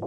[0.00, 0.06] Ha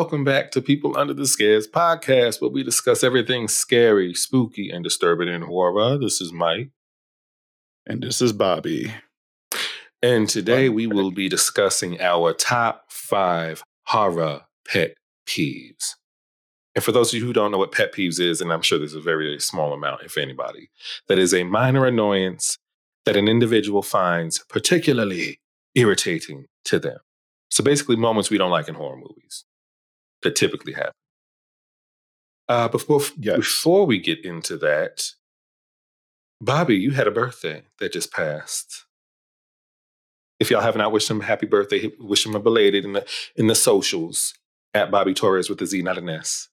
[0.00, 4.82] Welcome back to People Under the Scares podcast, where we discuss everything scary, spooky, and
[4.82, 5.98] disturbing in horror.
[5.98, 6.70] This is Mike.
[7.86, 8.94] And this is Bobby.
[10.02, 14.94] And today we will be discussing our top five horror pet
[15.28, 15.96] peeves.
[16.74, 18.78] And for those of you who don't know what pet peeves is, and I'm sure
[18.78, 20.70] there's a very, very small amount, if anybody,
[21.08, 22.56] that is a minor annoyance
[23.04, 25.40] that an individual finds particularly
[25.74, 27.00] irritating to them.
[27.50, 29.44] So basically, moments we don't like in horror movies
[30.22, 30.92] that typically happen.
[32.48, 33.36] Uh, before, yes.
[33.36, 35.12] before we get into that,
[36.40, 38.86] Bobby, you had a birthday that just passed.
[40.40, 43.06] If y'all have not wished him a happy birthday, wish him a belated in the
[43.36, 44.34] in the socials
[44.72, 46.48] at Bobby Torrez with a Z, not an S.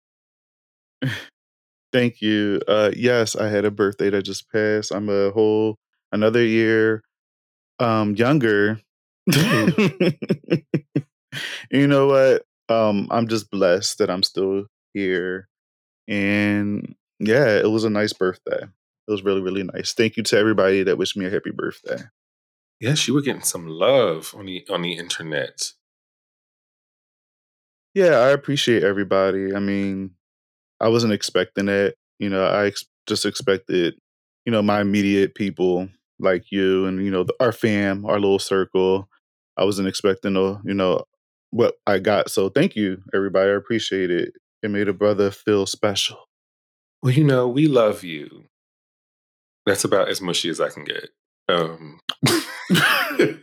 [1.93, 2.61] Thank you.
[2.67, 4.91] Uh, yes, I had a birthday that just passed.
[4.91, 5.77] I'm a whole
[6.11, 7.01] another year
[7.79, 8.81] um, younger.
[11.71, 12.43] you know what?
[12.69, 15.47] Um, I'm just blessed that I'm still here.
[16.07, 18.63] And yeah, it was a nice birthday.
[18.63, 19.93] It was really, really nice.
[19.93, 22.03] Thank you to everybody that wished me a happy birthday.
[22.79, 25.71] Yes, you were getting some love on the on the internet.
[27.95, 29.55] Yeah, I appreciate everybody.
[29.55, 30.11] I mean,
[30.79, 31.97] I wasn't expecting it.
[32.19, 33.95] You know, I ex- just expected,
[34.45, 38.39] you know, my immediate people like you and you know the, our fam, our little
[38.39, 39.09] circle.
[39.57, 41.05] I wasn't expecting a you know,
[41.57, 42.29] what I got.
[42.29, 43.49] So thank you, everybody.
[43.49, 44.33] I appreciate it.
[44.61, 46.17] It made a brother feel special.
[47.01, 48.45] Well, you know, we love you.
[49.65, 51.09] That's about as mushy as I can get.
[51.49, 51.99] Um.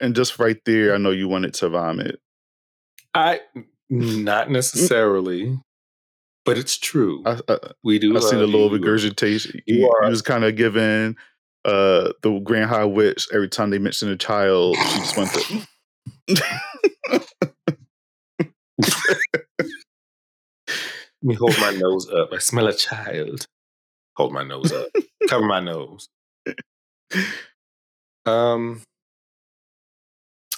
[0.00, 2.20] and just right there, I know you wanted to vomit.
[3.14, 3.40] I
[3.90, 5.58] not necessarily,
[6.44, 7.22] but it's true.
[7.26, 8.16] I, I, we do.
[8.16, 9.60] I seen a little regurgitation.
[9.66, 11.16] You, you, you was kind of giving
[11.64, 14.76] uh, the Grand High Witch every time they mention a child.
[14.76, 15.66] She just went to.
[16.30, 17.26] Let
[21.22, 22.30] me hold my nose up.
[22.32, 23.46] I smell a child.
[24.16, 24.88] Hold my nose up.
[25.28, 26.08] Cover my nose.
[28.26, 28.82] Um,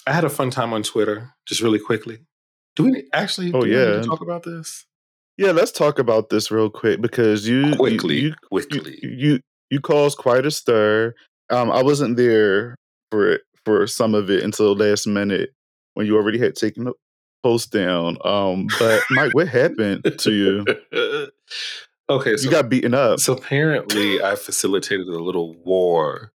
[0.07, 1.33] I had a fun time on Twitter.
[1.47, 2.19] Just really quickly.
[2.77, 3.53] Do we actually?
[3.53, 4.03] Oh yeah.
[4.03, 4.85] talk about this.
[5.39, 9.41] Yeah, let's talk about this real quick because you quickly, you, you quickly, you, you
[9.71, 11.15] you caused quite a stir.
[11.51, 12.77] Um, I wasn't there
[13.11, 15.51] for it for some of it until last minute
[15.95, 16.93] when you already had taken the
[17.43, 18.17] post down.
[18.25, 20.65] Um, but Mike, what happened to you?
[22.11, 23.21] okay, so, you got beaten up.
[23.21, 26.33] So apparently, I facilitated a little war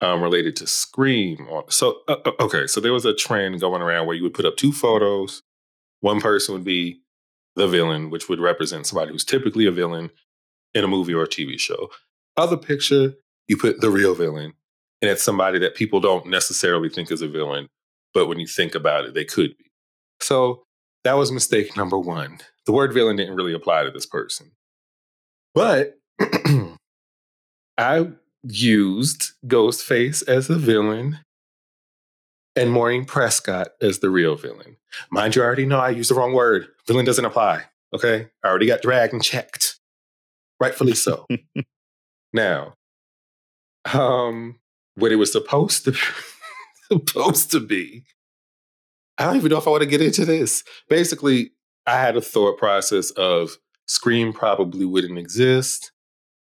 [0.00, 1.46] um, related to Scream.
[1.68, 4.44] So uh, uh, okay, so there was a trend going around where you would put
[4.46, 5.42] up two photos.
[6.00, 7.02] One person would be
[7.56, 10.10] the villain, which would represent somebody who's typically a villain
[10.74, 11.90] in a movie or a TV show.
[12.36, 13.14] Other picture,
[13.48, 14.54] you put the real villain,
[15.02, 17.68] and it's somebody that people don't necessarily think is a villain,
[18.14, 19.64] but when you think about it, they could be.
[20.20, 20.64] So
[21.04, 22.40] that was mistake number one.
[22.66, 24.52] The word villain didn't really apply to this person.
[25.54, 25.98] But
[27.78, 28.08] I
[28.42, 31.18] used Ghostface as the villain
[32.56, 34.76] and Maureen Prescott as the real villain.
[35.10, 36.68] Mind you, I already know I used the wrong word.
[36.86, 37.62] Villain doesn't apply.
[37.94, 38.28] Okay.
[38.44, 39.78] I already got dragged and checked.
[40.60, 41.26] Rightfully so.
[42.32, 42.74] now,
[43.92, 44.58] um,
[44.94, 45.92] what it was supposed to
[46.90, 48.04] supposed to be.
[49.18, 50.64] I don't even know if I want to get into this.
[50.88, 51.52] Basically,
[51.86, 55.92] I had a thought process of Scream probably wouldn't exist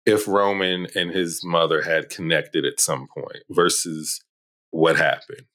[0.07, 4.23] if Roman and his mother had connected at some point versus
[4.71, 5.47] what happened.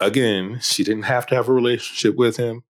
[0.00, 2.62] Again, she didn't have to have a relationship with him.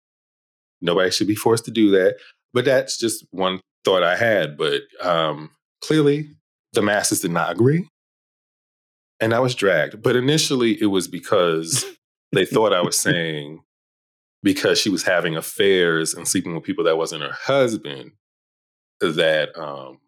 [0.80, 2.16] Nobody should be forced to do that.
[2.52, 4.56] But that's just one thought I had.
[4.56, 5.50] But um,
[5.82, 6.30] clearly,
[6.72, 7.88] the masses did not agree.
[9.20, 10.02] And I was dragged.
[10.02, 11.84] But initially, it was because
[12.32, 13.60] they thought I was saying
[14.42, 18.12] because she was having affairs and sleeping with people that wasn't her husband
[19.00, 19.98] that um,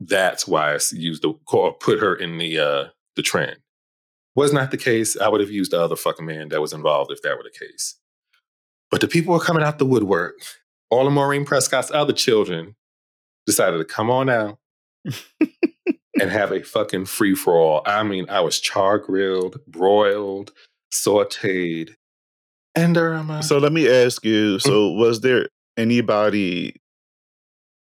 [0.00, 2.84] that's why I used the call, put her in the uh,
[3.16, 3.56] the trend.
[4.34, 5.16] Was not the case.
[5.16, 7.66] I would have used the other fucking man that was involved if that were the
[7.66, 7.96] case.
[8.90, 10.36] But the people were coming out the woodwork.
[10.90, 12.76] All of Maureen Prescott's other children
[13.46, 14.58] decided to come on out
[16.20, 17.82] and have a fucking free for all.
[17.86, 20.52] I mean, I was char grilled, broiled,
[20.92, 21.94] sauteed.
[22.74, 23.42] And Irma.
[23.42, 25.00] So let me ask you, so mm-hmm.
[25.00, 26.76] was there anybody,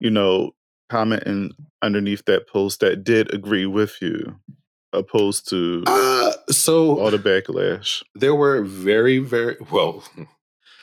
[0.00, 0.52] you know,
[0.88, 4.36] commenting underneath that post that did agree with you,
[4.92, 8.02] opposed to uh, so all the backlash?
[8.14, 10.04] there were very, very well.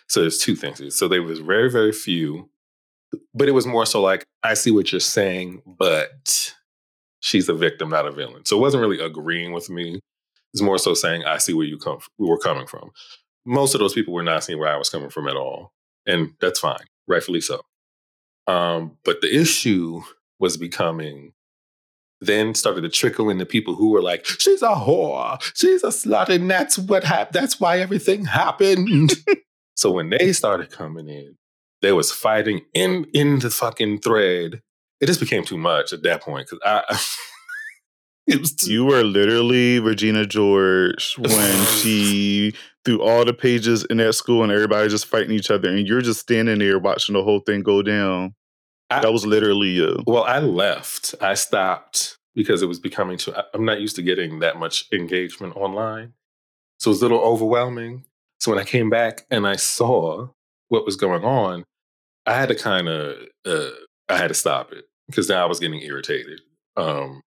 [0.09, 0.95] So there's two things.
[0.95, 2.50] So there was very, very few,
[3.33, 6.55] but it was more so like I see what you're saying, but
[7.27, 8.45] she's a victim, not a villain.
[8.45, 10.00] So it wasn't really agreeing with me.
[10.53, 12.91] It's more so saying I see where you come, we were coming from.
[13.45, 15.74] Most of those people were not seeing where I was coming from at all,
[16.06, 17.62] and that's fine, rightfully so.
[18.47, 20.01] Um, but the issue
[20.39, 21.33] was becoming
[22.19, 26.29] then started to trickle into people who were like, she's a whore, she's a slut,
[26.29, 27.33] and that's what happened.
[27.33, 29.12] That's why everything happened.
[29.75, 31.35] so when they started coming in,
[31.81, 34.62] there was fighting in in the fucking thread.
[34.99, 36.99] It just became too much at that point because I.
[38.27, 42.53] it was too, You were literally Regina George when she
[42.85, 46.01] threw all the pages in that school and everybody just fighting each other, and you're
[46.01, 48.33] just standing there watching the whole thing go down.
[48.89, 50.01] I- that was literally you.
[50.07, 51.13] Well, I left.
[51.21, 53.33] I stopped because it was becoming too.
[53.53, 56.13] I'm not used to getting that much engagement online,
[56.79, 58.05] so it was a little overwhelming.
[58.39, 60.29] So when I came back and I saw
[60.69, 61.63] what was going on,
[62.25, 63.69] I had to kind of, uh,
[64.09, 66.42] I had to stop it because now I was getting irritated.
[66.75, 67.21] Um,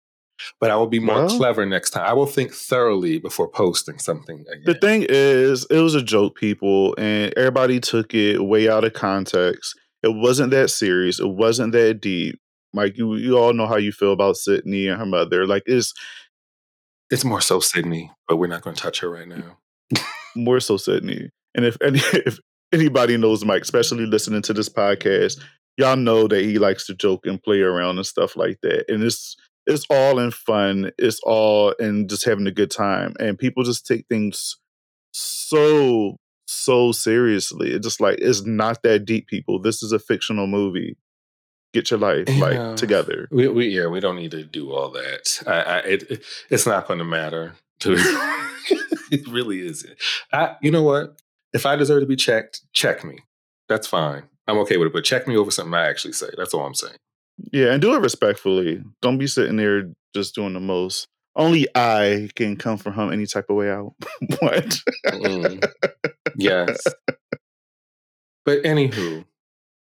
[0.59, 2.07] but I will be more Well- clever next time.
[2.07, 4.63] I will think thoroughly before posting something again.
[4.65, 8.95] The thing is, it was a joke, people, and everybody took it way out of
[8.95, 9.79] context.
[10.03, 11.21] It wasn't that serious.
[11.21, 12.39] It wasn't that deep.
[12.73, 15.47] Like you, you all know how you feel about Sydney and her mother.
[15.47, 15.93] Like it's
[17.11, 19.59] it's more so Sydney, but we're not going to touch her right now.
[20.37, 21.29] more so Sydney.
[21.55, 22.39] And if any, if
[22.73, 25.41] anybody knows Mike, especially listening to this podcast,
[25.81, 28.85] y'all know that he likes to joke and play around and stuff like that.
[28.89, 29.37] And it's
[29.67, 30.91] it's all in fun.
[30.99, 33.15] It's all in just having a good time.
[33.21, 34.57] And people just take things
[35.13, 36.17] so
[36.47, 37.71] so seriously.
[37.73, 39.61] It's just like it's not that deep, people.
[39.61, 40.97] This is a fictional movie.
[41.73, 42.41] Get your life Yeah.
[42.45, 43.29] like together.
[43.31, 45.43] We, we yeah, we don't need to do all that.
[45.47, 47.55] I, I it, it- it's not going to matter.
[47.81, 47.95] To
[49.11, 49.97] it really isn't.
[50.33, 51.21] I, you know what?
[51.53, 53.19] If I deserve to be checked, check me.
[53.69, 54.25] That's fine.
[54.51, 54.93] I'm okay with it.
[54.93, 56.29] But check me over something I actually say.
[56.37, 56.97] That's all I'm saying.
[57.53, 58.83] Yeah, and do it respectfully.
[59.01, 61.07] Don't be sitting there just doing the most.
[61.37, 63.95] Only I can come from him any type of way out.
[64.41, 64.79] what?
[65.07, 65.65] Mm.
[66.37, 66.83] yes.
[68.47, 69.25] But anywho,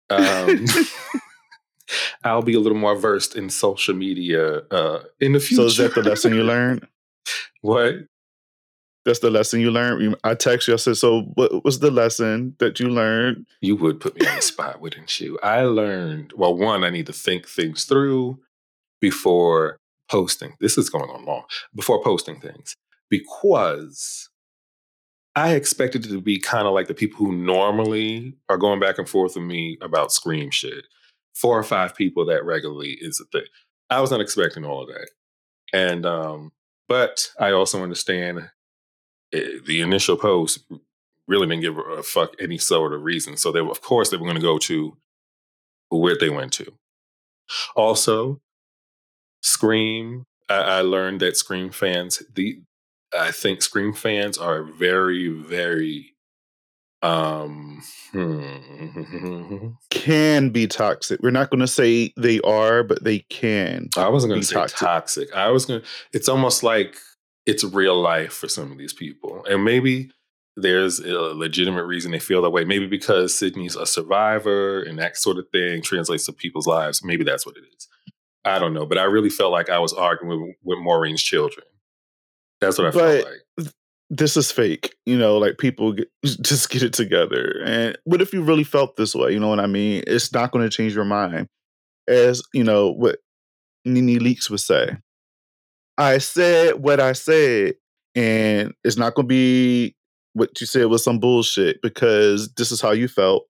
[0.09, 0.65] um,
[2.23, 5.61] I'll be a little more versed in social media uh, in the future.
[5.61, 6.85] So is that the lesson you learned?
[7.61, 7.95] what?
[9.03, 10.15] That's the lesson you learned.
[10.23, 10.75] I text you.
[10.75, 14.35] I said, "So what was the lesson that you learned?" You would put me on
[14.35, 15.39] the spot, wouldn't you?
[15.41, 18.39] I learned, well, one, I need to think things through
[18.99, 19.77] before
[20.09, 20.53] posting.
[20.59, 21.45] This is going on long.
[21.73, 22.75] Before posting things.
[23.09, 24.29] Because
[25.35, 28.97] I expected it to be kind of like the people who normally are going back
[28.97, 30.85] and forth with me about Scream shit.
[31.33, 33.47] Four or five people that regularly is a thing.
[33.89, 35.09] I was not expecting all of that.
[35.73, 36.51] And, um,
[36.87, 38.49] but I also understand
[39.33, 40.59] eh, the initial post
[41.27, 43.37] really didn't give a fuck any sort of reason.
[43.37, 44.97] So they, of course, they were going to go to
[45.89, 46.73] where they went to.
[47.75, 48.41] Also,
[49.41, 50.25] Scream.
[50.49, 52.61] I, I learned that Scream fans, the
[53.17, 56.15] I think Scream fans are very, very,
[57.01, 59.69] um, hmm.
[59.89, 61.21] Can be toxic.
[61.21, 63.89] We're not going to say they are, but they can.
[63.97, 64.79] I wasn't going to say toxic.
[64.79, 65.33] toxic.
[65.33, 65.81] I was going.
[65.81, 66.95] to It's almost like
[67.45, 70.11] it's real life for some of these people, and maybe
[70.57, 72.65] there's a legitimate reason they feel that way.
[72.65, 77.03] Maybe because Sydney's a survivor, and that sort of thing translates to people's lives.
[77.03, 77.87] Maybe that's what it is.
[78.43, 81.65] I don't know, but I really felt like I was arguing with, with Maureen's children.
[82.59, 83.67] That's what I felt like.
[84.09, 84.93] This is fake.
[85.05, 87.61] You know, like people get, just get it together.
[87.63, 89.31] And what if you really felt this way?
[89.31, 90.03] You know what I mean?
[90.07, 91.47] It's not going to change your mind.
[92.07, 93.19] As you know, what
[93.85, 94.97] NeNe Leakes would say.
[96.01, 97.75] I said what I said,
[98.15, 99.95] and it's not going to be
[100.33, 103.43] what you said was some bullshit because this is how you felt,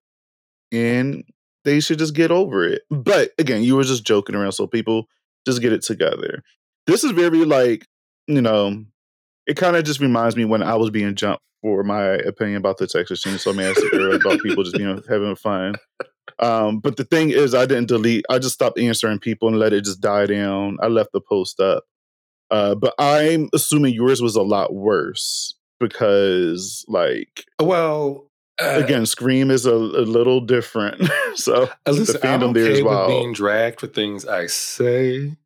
[0.69, 1.23] and
[1.63, 2.81] they should just get over it.
[2.89, 5.05] But again, you were just joking around, so people
[5.45, 6.43] just get it together.
[6.87, 7.85] This is very like
[8.27, 8.83] you know,
[9.47, 12.79] it kind of just reminds me when I was being jumped for my opinion about
[12.79, 15.75] the Texas Chainsaw Massacre about people just you know having fun.
[16.39, 18.25] Um, but the thing is, I didn't delete.
[18.29, 20.79] I just stopped answering people and let it just die down.
[20.81, 21.85] I left the post up.
[22.51, 28.27] Uh, but I'm assuming yours was a lot worse because, like, Well,
[28.61, 31.01] uh, again, Scream is a, a little different.
[31.35, 33.07] so Uh, Listen, the fandom there okay as well.
[33.07, 35.37] with being dragged for things I say,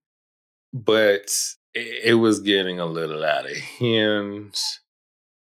[0.74, 1.32] but
[1.74, 4.58] it, it was getting a little out of hand.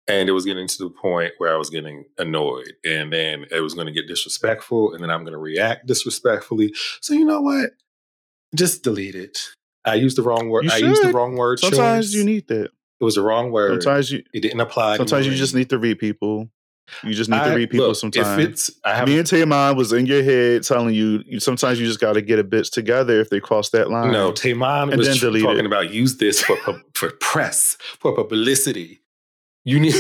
[0.07, 3.61] and it was getting to the point where I was getting annoyed, and then it
[3.61, 6.73] was going to get disrespectful, and then I'm going to react disrespectfully.
[7.01, 7.71] So you know what?
[8.55, 9.39] Just delete it.
[9.85, 10.69] I used the wrong word.
[10.71, 11.61] I used the wrong word.
[11.61, 12.15] Sometimes choice.
[12.15, 12.71] you need that.
[13.01, 13.83] It was the wrong word.
[13.83, 14.97] Sometimes you it didn't apply.
[14.97, 16.49] sometimes you just need to read people.
[17.05, 18.43] You just need I- to read people look, sometimes.
[18.43, 21.87] If it's, I Me and Tamon was in your head telling you, you sometimes you
[21.87, 24.11] just got to get a bitch together if they cross that line.
[24.11, 24.33] no.
[24.33, 25.67] Tamon And was then tr- talking it.
[25.67, 26.57] about use this for
[26.95, 29.01] for press for publicity.
[29.65, 29.95] You need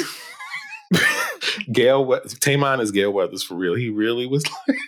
[1.73, 2.05] Gale.
[2.05, 3.75] We- Tamon is Gale Weathers for real.
[3.75, 4.79] He really was like,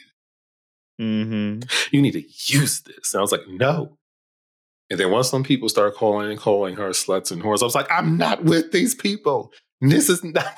[1.00, 1.60] mm-hmm.
[1.90, 3.12] you need to use this.
[3.12, 3.96] And I was like, no.
[4.90, 7.74] And then once some people start calling and calling her sluts and whores, I was
[7.76, 9.52] like, I'm not with these people.
[9.80, 10.46] This is not.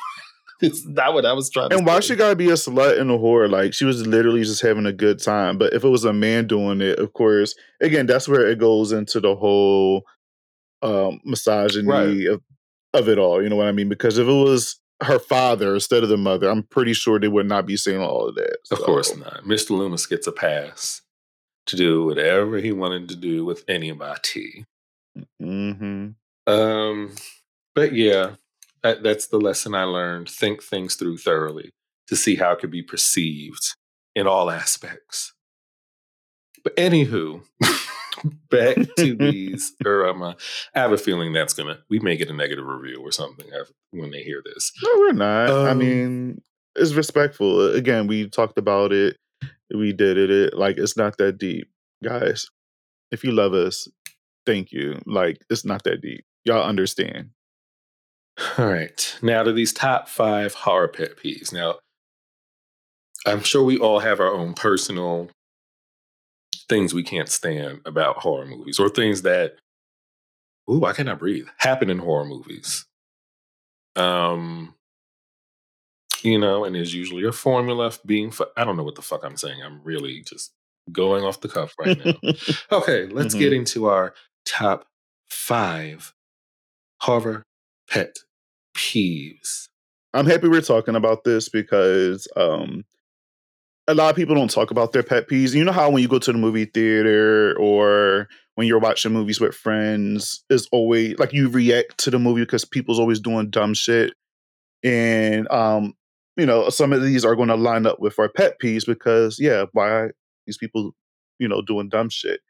[0.64, 1.76] It's not what I was trying to.
[1.76, 2.14] And why say.
[2.14, 3.50] she gotta be a slut and a whore?
[3.50, 5.58] Like she was literally just having a good time.
[5.58, 8.92] But if it was a man doing it, of course, again, that's where it goes
[8.92, 10.04] into the whole
[10.82, 12.26] um misogyny Right.
[12.28, 12.40] of,
[12.94, 13.42] of it all.
[13.42, 13.88] You know what I mean?
[13.88, 17.48] Because if it was her father instead of the mother, I'm pretty sure they would
[17.48, 18.58] not be saying all of that.
[18.70, 19.42] Of course not.
[19.42, 19.70] Mr.
[19.70, 21.02] Loomis gets a pass
[21.66, 24.64] to do whatever he wanted to do with anybody.
[25.40, 26.14] mhm.
[26.46, 27.14] Um,
[27.74, 28.34] but yeah,
[28.82, 30.28] that, that's the lesson I learned.
[30.28, 31.70] Think things through thoroughly
[32.08, 33.74] to see how it could be perceived
[34.14, 35.32] in all aspects.
[36.64, 37.42] But anywho,
[38.50, 39.72] back to these.
[39.84, 40.34] Um, uh,
[40.74, 43.46] I have a feeling that's gonna we may get a negative review or something
[43.90, 44.72] when they hear this.
[44.82, 45.50] No, we're not.
[45.50, 46.42] I Um, mean,
[46.76, 47.72] it's respectful.
[47.74, 49.16] Again, we talked about it.
[49.74, 50.30] We did it.
[50.30, 50.54] it.
[50.54, 51.68] Like it's not that deep,
[52.02, 52.48] guys.
[53.10, 53.88] If you love us,
[54.46, 55.00] thank you.
[55.06, 56.24] Like it's not that deep.
[56.44, 57.30] Y'all understand.
[58.58, 59.18] All right.
[59.22, 61.52] Now to these top five horror pet peeves.
[61.52, 61.76] Now,
[63.26, 65.30] I'm sure we all have our own personal
[66.68, 69.56] things we can't stand about horror movies or things that,
[70.70, 72.86] ooh, I cannot breathe, happen in horror movies.
[73.94, 74.74] Um,
[76.24, 79.02] you know, and there's usually a formula for being, fu- I don't know what the
[79.02, 79.62] fuck I'm saying.
[79.62, 80.52] I'm really just
[80.90, 82.14] going off the cuff right now.
[82.72, 83.38] Okay, let's Mhm.
[83.38, 84.14] get into our
[84.46, 84.86] top
[85.30, 86.12] five
[87.00, 87.42] horror
[87.88, 88.16] pet
[88.76, 89.68] peeves.
[90.14, 92.84] I'm happy we're talking about this because um
[93.88, 95.54] a lot of people don't talk about their pet peeves.
[95.54, 99.40] You know how when you go to the movie theater or when you're watching movies
[99.40, 103.74] with friends, is always like you react to the movie because people's always doing dumb
[103.74, 104.12] shit.
[104.84, 105.94] And um,
[106.36, 109.38] you know, some of these are going to line up with our pet peeves because
[109.38, 110.08] yeah, why
[110.46, 110.92] these people,
[111.38, 112.40] you know, doing dumb shit.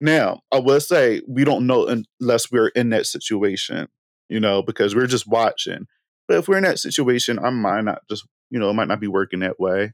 [0.00, 1.86] Now, I will say we don't know
[2.20, 3.88] unless we're in that situation,
[4.28, 5.86] you know, because we're just watching.
[6.26, 9.00] But if we're in that situation, I might not just, you know, it might not
[9.00, 9.92] be working that way.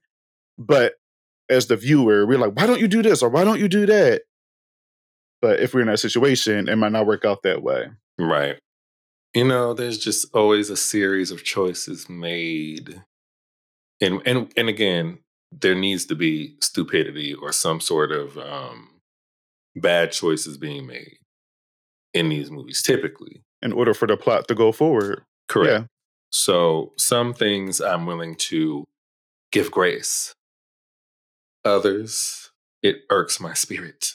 [0.59, 0.95] But
[1.49, 3.87] as the viewer, we're like, why don't you do this or why don't you do
[3.87, 4.23] that?
[5.41, 7.87] But if we're in that situation, it might not work out that way.
[8.19, 8.57] Right.
[9.35, 13.03] You know, there's just always a series of choices made.
[14.01, 15.19] And and and again,
[15.53, 18.91] there needs to be stupidity or some sort of um
[19.75, 21.19] bad choices being made
[22.15, 23.43] in these movies typically.
[23.63, 25.23] In order for the plot to go forward.
[25.49, 25.71] Correct.
[25.71, 25.87] Yeah.
[26.31, 28.85] So some things I'm willing to
[29.53, 30.35] give grace.
[31.65, 32.51] Others,
[32.83, 34.13] it irks my spirit.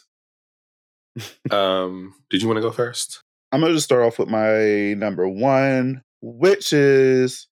[1.52, 3.22] um, did you want to go first?
[3.52, 7.48] I'm gonna just start off with my number one, which is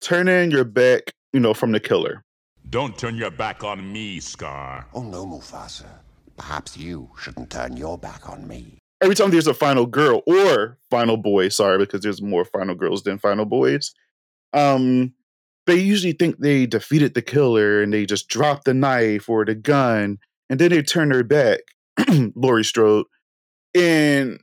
[0.00, 2.22] turning your back, you know, from the killer.
[2.70, 4.86] Don't turn your back on me, Scar.
[4.94, 5.88] Oh no, Mufasa.
[6.38, 8.78] Perhaps you shouldn't turn your back on me.
[9.02, 13.02] Every time there's a final girl or final boy, sorry, because there's more final girls
[13.02, 13.92] than final boys.
[14.54, 15.12] Um,
[15.66, 19.54] they usually think they defeated the killer and they just drop the knife or the
[19.54, 21.60] gun and then they turn their back,
[22.34, 23.06] Laurie Strode.
[23.74, 24.38] And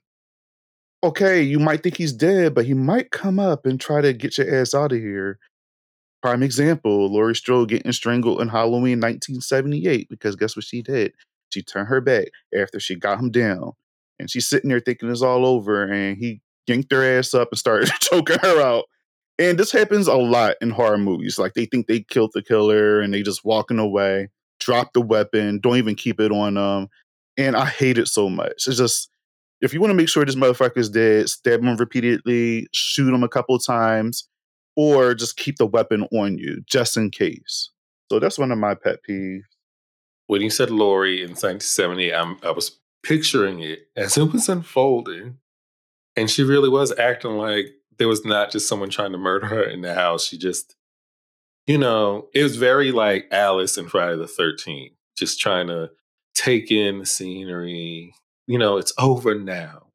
[1.03, 4.37] okay, you might think he's dead, but he might come up and try to get
[4.37, 5.39] your ass out of here.
[6.21, 11.13] Prime example, Laurie Strode getting strangled in Halloween 1978 because guess what she did?
[11.51, 13.73] She turned her back after she got him down.
[14.19, 17.57] And she's sitting there thinking it's all over, and he yanked her ass up and
[17.57, 18.85] started choking her out.
[19.39, 21.39] And this happens a lot in horror movies.
[21.39, 25.59] Like they think they killed the killer and they just walking away, drop the weapon,
[25.59, 26.89] don't even keep it on them.
[27.37, 28.67] And I hate it so much.
[28.67, 29.09] It's just
[29.61, 33.29] if you want to make sure this motherfucker's dead, stab him repeatedly, shoot him a
[33.29, 34.27] couple times,
[34.81, 37.69] or just keep the weapon on you just in case.
[38.11, 39.43] So that's one of my pet peeves.
[40.25, 45.37] When you said Laurie in 1970, I'm, I was picturing it as it was unfolding.
[46.15, 47.67] And she really was acting like
[47.99, 50.25] there was not just someone trying to murder her in the house.
[50.25, 50.75] She just,
[51.67, 55.91] you know, it was very like Alice in Friday the 13th, just trying to
[56.33, 58.15] take in the scenery.
[58.47, 59.89] You know, it's over now.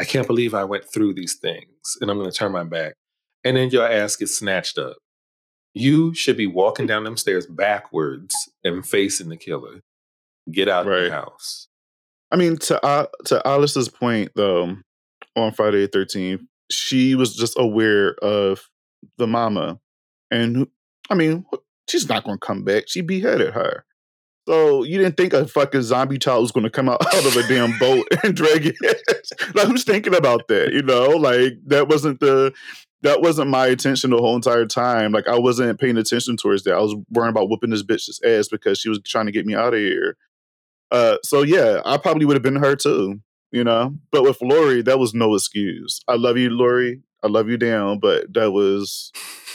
[0.00, 2.94] I can't believe I went through these things and I'm going to turn my back.
[3.44, 4.96] And then your ass gets snatched up.
[5.74, 9.80] You should be walking down them stairs backwards and facing the killer.
[10.50, 11.68] Get out of the house.
[12.30, 14.76] I mean, to uh, to Alice's point though,
[15.36, 18.68] on Friday the Thirteenth, she was just aware of
[19.18, 19.78] the mama,
[20.30, 20.66] and
[21.10, 21.44] I mean,
[21.88, 22.84] she's not going to come back.
[22.88, 23.84] She beheaded her,
[24.46, 27.36] so you didn't think a fucking zombie child was going to come out, out of
[27.36, 29.32] a damn boat and drag ass.
[29.54, 30.72] Like, who's thinking about that?
[30.72, 32.52] You know, like that wasn't the
[33.04, 35.12] that wasn't my attention the whole entire time.
[35.12, 36.74] Like, I wasn't paying attention towards that.
[36.74, 39.54] I was worrying about whooping this bitch's ass because she was trying to get me
[39.54, 40.16] out of here.
[40.90, 43.20] Uh, so yeah, I probably would have been her too,
[43.52, 43.94] you know.
[44.10, 46.00] But with Laurie, that was no excuse.
[46.08, 47.02] I love you, Laurie.
[47.22, 49.12] I love you down, but that was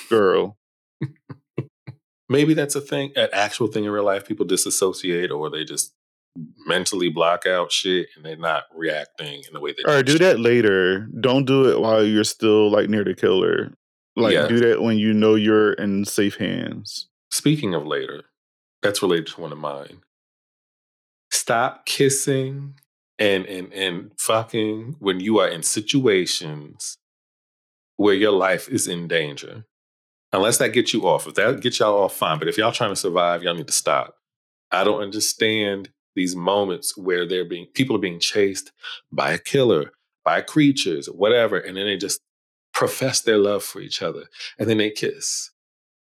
[0.09, 0.57] girl.
[2.29, 4.27] Maybe that's a thing, an actual thing in real life.
[4.27, 5.93] People disassociate or they just
[6.65, 10.17] mentally block out shit and they're not reacting in the way they All right, do
[10.19, 11.07] that later.
[11.19, 13.73] Don't do it while you're still like near the killer.
[14.15, 14.47] Like Yeah.
[14.47, 17.07] do that when you know you're in safe hands.
[17.31, 18.23] Speaking of later,
[18.81, 20.01] that's related to one of mine.
[21.31, 22.75] Stop kissing
[23.17, 26.97] and and and fucking when you are in situations
[27.97, 29.65] where your life is in danger.
[30.31, 31.27] Unless that gets you off.
[31.27, 32.39] If that gets y'all off, fine.
[32.39, 34.15] But if y'all trying to survive, y'all need to stop.
[34.71, 38.71] I don't understand these moments where they're being people are being chased
[39.11, 39.91] by a killer,
[40.25, 42.19] by creatures, whatever, and then they just
[42.73, 44.25] profess their love for each other,
[44.57, 45.51] and then they kiss.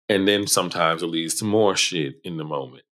[0.09, 2.85] And then sometimes it leads to more shit in the moment.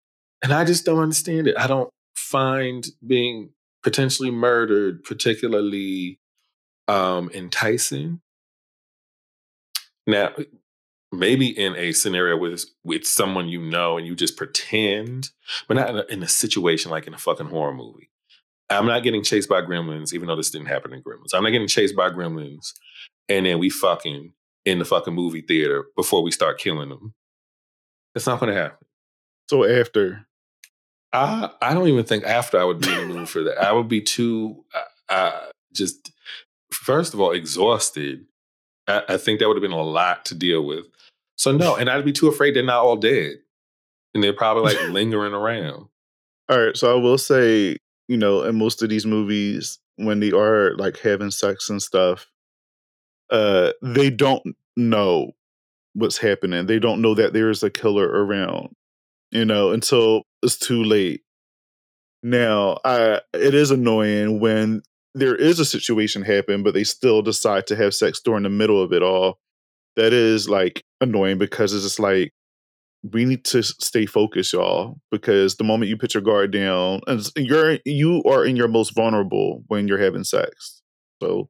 [0.42, 1.58] And I just don't understand it.
[1.58, 3.50] I don't find being
[3.82, 6.20] potentially murdered particularly
[6.86, 8.20] um, enticing.
[10.06, 10.32] Now,
[11.12, 15.30] maybe in a scenario with with someone you know and you just pretend,
[15.66, 18.10] but not in a, in a situation like in a fucking horror movie.
[18.70, 21.32] I'm not getting chased by gremlins, even though this didn't happen in Gremlins.
[21.32, 22.74] I'm not getting chased by gremlins,
[23.28, 24.32] and then we fucking
[24.66, 27.14] in the fucking movie theater before we start killing them.
[28.12, 28.86] That's not going to happen.
[29.48, 30.26] So after
[31.12, 33.58] I I don't even think after I would be in the mood for that.
[33.58, 36.12] I would be too uh, uh, just
[36.72, 38.26] first of all exhausted.
[38.88, 40.86] I, I think that would have been a lot to deal with.
[41.36, 43.36] So no, and I'd be too afraid they're not all dead,
[44.14, 45.86] and they're probably like lingering around.
[46.48, 47.76] All right, so I will say,
[48.08, 52.26] you know, in most of these movies, when they are like having sex and stuff,
[53.30, 55.32] uh, they don't know
[55.94, 56.66] what's happening.
[56.66, 58.74] They don't know that there is a killer around,
[59.30, 61.22] you know, until it's too late.
[62.22, 64.82] Now, I it is annoying when
[65.14, 68.82] there is a situation happen, but they still decide to have sex during the middle
[68.82, 69.38] of it all.
[69.96, 72.32] That is like annoying because it's just like
[73.02, 77.28] we need to stay focused, y'all, because the moment you put your guard down, and
[77.36, 80.82] you're you are in your most vulnerable when you're having sex.
[81.22, 81.48] So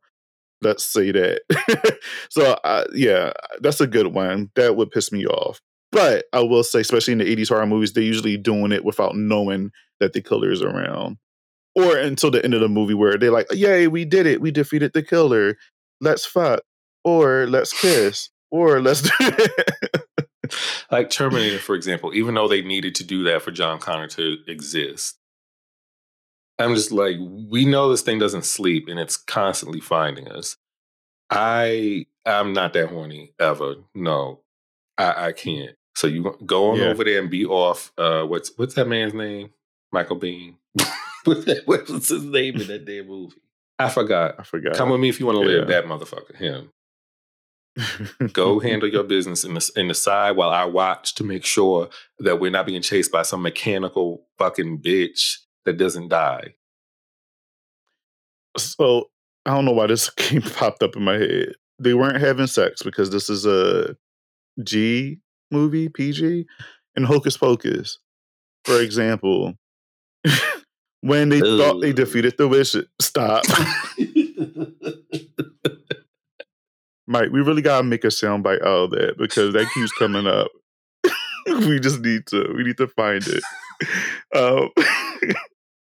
[0.62, 1.98] let's say that.
[2.30, 2.58] so
[2.94, 4.50] yeah, that's a good one.
[4.56, 5.60] That would piss me off.
[5.90, 9.16] But I will say, especially in the '80s horror movies, they're usually doing it without
[9.16, 11.16] knowing that the killer is around,
[11.78, 14.40] or until the end of the movie where they're like, "Yay, we did it!
[14.40, 15.56] We defeated the killer.
[16.00, 16.60] Let's fuck,
[17.04, 20.04] or let's kiss, or let's." do it."
[20.90, 24.38] Like Terminator, for example, even though they needed to do that for John Connor to
[24.46, 25.18] exist,
[26.58, 30.56] I'm just like, we know this thing doesn't sleep and it's constantly finding us.
[31.28, 33.74] I I'm not that horny ever.
[33.94, 34.40] No,
[34.96, 35.76] I, I can't.
[35.94, 36.86] So you go- on Yeah.
[36.86, 37.92] over there and be off.
[37.98, 39.50] Uh, what's what's that man's name?
[39.92, 40.54] Michael Biehn.
[41.24, 43.36] what, was his name in that damn movie?
[43.78, 44.34] I forgot.
[44.38, 44.76] I forgot.
[44.76, 45.68] Come with me if you want to live.
[45.68, 45.80] Yeah.
[45.80, 46.70] That motherfucker, him.
[48.32, 51.88] Go handle your business in the in the side while I watch to make sure
[52.18, 56.54] that we're not being chased by some mechanical fucking bitch that doesn't die.
[58.56, 59.10] so
[59.46, 61.52] I don't know why this came popped up in my head.
[61.78, 63.96] They weren't having sex because this is a
[64.62, 66.46] G movie, PG,
[66.96, 67.98] and Hocus Pocus,
[68.64, 69.54] for example.
[71.00, 73.44] when they thought they defeated the witch, stop,
[77.06, 77.30] Mike.
[77.30, 80.48] We really gotta make a soundbite out of that because that keeps coming up.
[81.46, 82.52] we just need to.
[82.56, 83.42] We need to find it.
[84.34, 84.70] Um,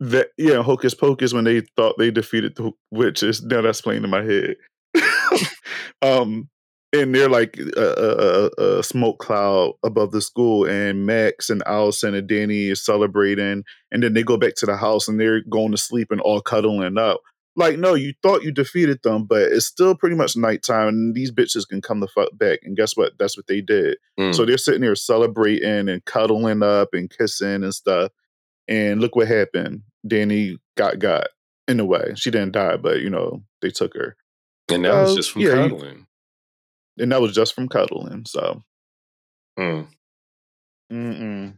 [0.00, 3.42] that yeah, Hocus Pocus when they thought they defeated the witches.
[3.42, 4.56] Now that's playing in my head.
[6.02, 6.48] um,
[6.92, 12.14] and they're like a, a, a, smoke cloud above the school, and Max and Allison
[12.14, 15.70] and Danny is celebrating, and then they go back to the house and they're going
[15.70, 17.20] to sleep and all cuddling up.
[17.56, 21.32] Like, no, you thought you defeated them, but it's still pretty much nighttime, and these
[21.32, 22.60] bitches can come the fuck back.
[22.62, 23.12] And guess what?
[23.18, 23.98] That's what they did.
[24.18, 24.34] Mm.
[24.34, 28.12] So they're sitting there celebrating and cuddling up and kissing and stuff.
[28.68, 29.82] And look what happened.
[30.06, 31.28] Danny got got
[31.68, 32.12] in a way.
[32.14, 34.16] She didn't die, but you know, they took her.
[34.70, 36.06] and that was Uh, just from yeah, cuddling.
[36.98, 38.24] And that was just from cuddling.
[38.26, 38.62] So,
[39.58, 39.88] Mm.
[40.92, 41.54] mm-mm.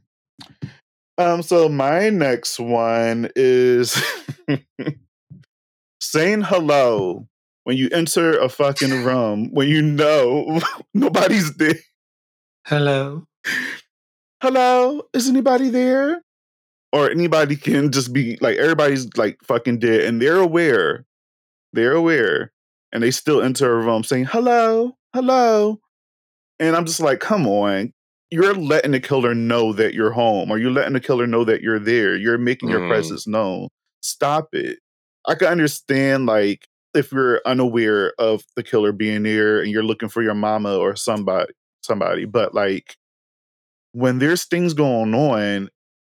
[1.18, 4.02] um, so my next one is
[6.00, 7.28] saying hello
[7.64, 10.60] when you enter a fucking room when you know
[10.94, 11.74] nobody's there.
[12.66, 13.24] Hello.
[14.42, 16.20] Hello, is anybody there?
[16.92, 21.06] Or anybody can just be like everybody's like fucking dead, and they're aware.
[21.72, 22.52] They're aware,
[22.92, 25.80] and they still enter a room saying hello, hello,
[26.60, 27.92] and I'm just like, come on.
[28.30, 31.62] You're letting the killer know that you're home, or you're letting the killer know that
[31.62, 32.16] you're there.
[32.16, 32.88] You're making your Mm.
[32.88, 33.68] presence known.
[34.02, 34.78] Stop it.
[35.26, 40.08] I can understand, like, if you're unaware of the killer being there and you're looking
[40.08, 42.96] for your mama or somebody, somebody, but like,
[43.92, 45.68] when there's things going on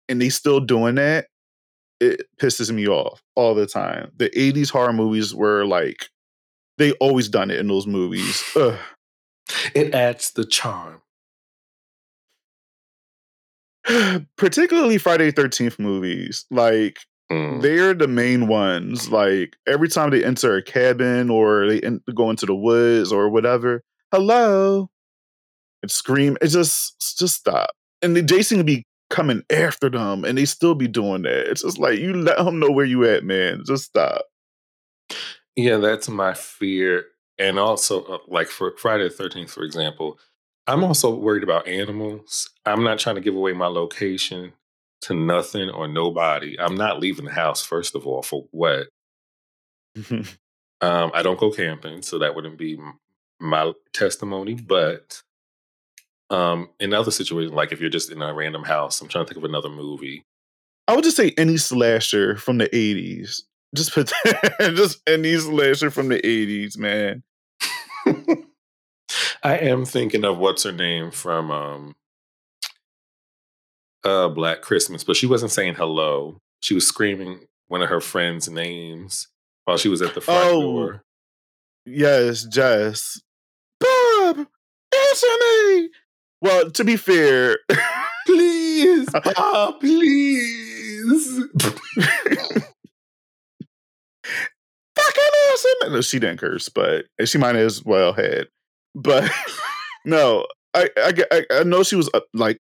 [0.10, 1.28] and they still doing that,
[2.00, 4.12] it pisses me off all the time.
[4.18, 6.10] The 80s horror movies were like,
[6.84, 8.44] they always done it in those movies.
[8.56, 8.78] Ugh.
[9.76, 11.02] It adds the charm.
[14.38, 16.46] particularly Friday 13th movies.
[16.52, 16.98] Like
[17.32, 17.62] Mm.
[17.62, 19.10] they're the main ones.
[19.10, 23.30] Like every time they enter a cabin or they in, go into the woods or
[23.30, 24.90] whatever, hello,
[25.82, 26.38] and scream.
[26.42, 27.72] It just it's just stop.
[28.02, 31.50] And the Jason would be coming after them, and they still be doing that.
[31.50, 33.64] It's just like you let them know where you at, man.
[33.66, 34.24] Just stop.
[35.56, 37.06] Yeah, that's my fear.
[37.38, 40.20] And also, uh, like for Friday the 13th, for example,
[40.68, 42.50] I'm also worried about animals.
[42.66, 44.54] I'm not trying to give away my location
[45.02, 46.60] to nothing or nobody.
[46.60, 48.88] I'm not leaving the house, first of all, for what?
[50.82, 52.78] Um, I don't go camping, so that wouldn't be
[53.40, 54.56] my testimony.
[54.56, 55.22] But
[56.30, 59.34] um, in other situations, like if you're just in a random house, I'm trying to
[59.34, 60.26] think of another movie.
[60.90, 63.44] I would just say any slasher from the 80s.
[63.76, 64.12] Just put
[64.60, 67.24] just any slasher from the 80s, man.
[69.44, 71.96] I am thinking of what's her name from um
[74.04, 76.38] uh Black Christmas, but she wasn't saying hello.
[76.62, 79.28] She was screaming one of her friends' names
[79.66, 80.62] while she was at the front Oh.
[80.62, 81.04] door.
[81.86, 83.22] Yes, Jess.
[83.80, 84.38] Bob,
[84.96, 85.90] answer me.
[86.42, 87.58] Well, to be fair,
[88.26, 91.44] Please, Bob, please.
[95.06, 95.90] Fucking answer me.
[95.90, 98.48] No, she didn't curse, but she might as well had.
[98.96, 99.30] But
[100.06, 102.60] no, I, I I I know she was uh, like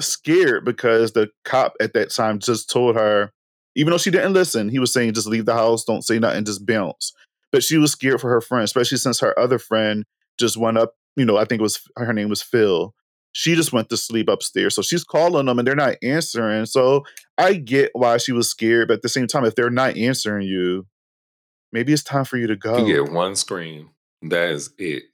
[0.00, 3.32] scared because the cop at that time just told her,
[3.76, 6.44] even though she didn't listen, he was saying just leave the house, don't say nothing,
[6.44, 7.12] just bounce.
[7.52, 10.04] But she was scared for her friend, especially since her other friend
[10.38, 10.94] just went up.
[11.16, 12.92] You know, I think it was her name was Phyl.
[13.32, 16.66] She just went to sleep upstairs, so she's calling them and they're not answering.
[16.66, 17.04] So
[17.38, 20.46] I get why she was scared, but at the same time, if they're not answering
[20.46, 20.86] you,
[21.72, 22.84] maybe it's time for you to go.
[22.84, 23.90] You get one scream.
[24.22, 25.04] That is it.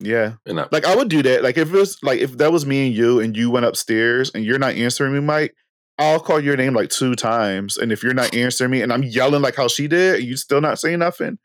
[0.00, 0.34] Yeah.
[0.46, 1.42] And I, Like I would do that.
[1.42, 4.30] Like if it was like if that was me and you and you went upstairs
[4.34, 5.54] and you're not answering me, Mike,
[5.98, 7.76] I'll call your name like two times.
[7.76, 10.36] And if you're not answering me and I'm yelling like how she did and you
[10.36, 11.38] still not saying nothing,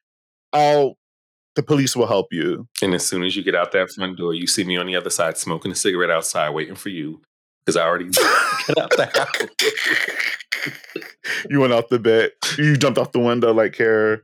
[0.54, 0.96] I'll
[1.56, 2.68] the police will help you.
[2.82, 4.96] and as soon as you get out that front door, you see me on the
[4.96, 7.22] other side smoking a cigarette outside, waiting for you
[7.66, 8.06] because I already
[8.68, 10.70] get out the house.
[11.50, 12.32] you went out the bed.
[12.58, 14.20] You jumped off the window like Kara.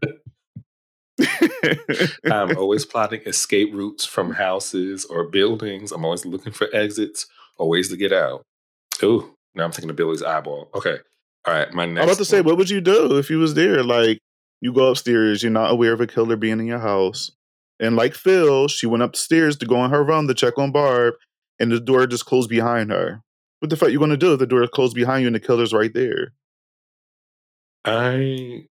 [2.26, 5.92] I'm always plotting escape routes from houses or buildings.
[5.92, 8.44] I'm always looking for exits or ways to get out.
[9.04, 10.70] Ooh, now I'm thinking of Billy's eyeball.
[10.76, 10.98] Okay.
[11.46, 11.72] All right.
[11.74, 12.48] My next I'm about to say, one.
[12.48, 13.84] what would you do if you was there?
[13.84, 14.20] Like,
[14.62, 17.32] you go upstairs, you're not aware of a killer being in your house.
[17.80, 21.16] And like Phyl, she went upstairs to go on her run to check on Barb,
[21.60, 23.22] and the door just closed behind her.
[23.66, 25.40] What the fuck you gonna do if the door is closed behind you and the
[25.40, 26.34] killer's right there?
[27.84, 28.68] I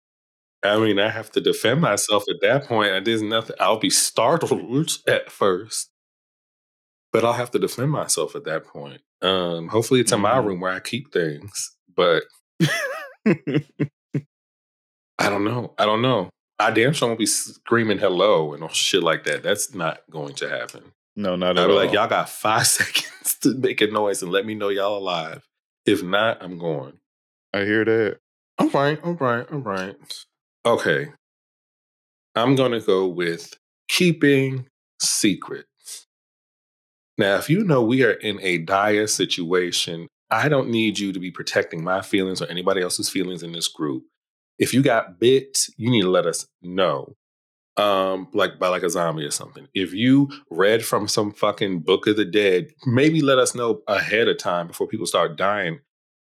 [0.62, 2.92] I mean, I have to defend myself at that point.
[2.92, 5.90] And there's nothing I'll be startled at first.
[7.12, 9.02] But I'll have to defend myself at that point.
[9.24, 10.46] Um, hopefully it's in my Mhm.
[10.46, 11.76] room where I keep things.
[11.96, 12.22] But
[13.26, 13.66] I
[15.18, 15.74] don't know.
[15.80, 16.30] I don't know.
[16.60, 19.42] I damn sure won't be screaming hello and all shit like that.
[19.42, 20.92] That's not going to happen.
[21.16, 21.80] No, not I'll at be all.
[21.80, 25.48] like, y'all got five seconds to make a noise and let me know y'all alive.
[25.86, 26.94] If not, I'm going.
[27.54, 28.18] I hear that.
[28.58, 29.96] i'm fine All right, all right, all right.
[30.66, 31.08] Okay.
[32.36, 33.54] I'm going to go with
[33.88, 34.66] keeping
[35.00, 36.08] secrets.
[37.18, 41.20] Now, if you know we are in a dire situation, I don't need you to
[41.20, 44.04] be protecting my feelings or anybody else's feelings in this group.
[44.58, 47.16] If you got bit, you need to let us know.
[47.78, 49.68] Um, like by like a zombie or something.
[49.74, 54.28] If you read from some fucking book of the dead, maybe let us know ahead
[54.28, 55.80] of time before people start dying.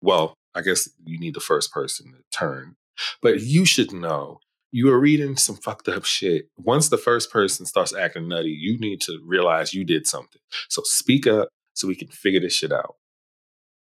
[0.02, 2.74] Well, I guess you need the first person to turn,
[3.22, 4.40] but you should know.
[4.72, 6.48] you are reading some fucked up shit.
[6.58, 10.42] Once the first person starts acting nutty, you need to realize you did something.
[10.68, 12.96] So speak up so we can figure this shit out.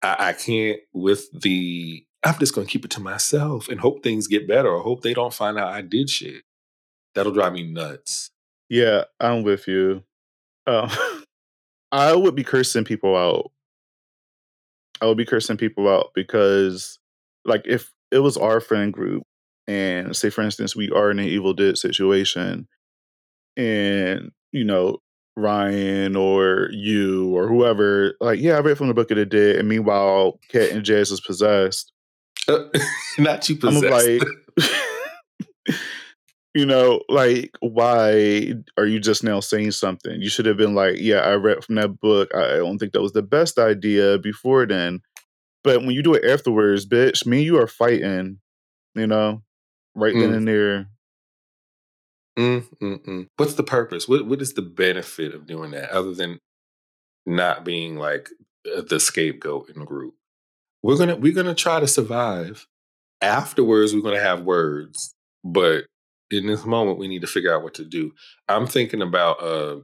[0.02, 4.26] I, I can't with the I'm just gonna keep it to myself and hope things
[4.26, 6.42] get better or hope they don't find out I did shit.
[7.16, 8.30] That'll drive me nuts.
[8.68, 10.04] Yeah, I'm with you.
[10.66, 10.90] Um,
[11.92, 13.50] I would be cursing people out.
[15.00, 16.98] I would be cursing people out because,
[17.44, 19.24] like, if it was our friend group,
[19.66, 22.68] and say, for instance, we are in an Evil Dead situation,
[23.56, 24.98] and you know,
[25.36, 29.56] Ryan or you or whoever, like, yeah, I read from the Book of the Dead,
[29.56, 31.92] and meanwhile, Cat and Jazz is possessed.
[32.48, 32.64] Uh,
[33.18, 34.20] not you I'm possessed.
[34.20, 34.68] like,
[36.56, 40.22] you know, like, why are you just now saying something?
[40.22, 42.34] You should have been like, yeah, I read from that book.
[42.34, 45.00] I don't think that was the best idea before then.
[45.62, 48.38] But when you do it afterwards, bitch, me and you are fighting,
[48.94, 49.42] you know,
[49.94, 50.36] right then Mm.
[50.36, 50.86] and there.
[52.38, 53.28] Mm, mm, mm.
[53.36, 54.08] What's the purpose?
[54.08, 56.38] What What is the benefit of doing that other than
[57.26, 58.30] not being like
[58.74, 60.14] uh, the scapegoat in the group?
[60.82, 62.66] We're gonna we're gonna try to survive.
[63.20, 65.14] Afterwards, we're gonna have words,
[65.44, 65.84] but
[66.30, 68.12] in this moment, we need to figure out what to do.
[68.48, 69.80] I'm thinking about uh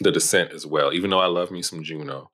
[0.00, 0.92] the descent as well.
[0.92, 2.30] Even though I love me some Juno,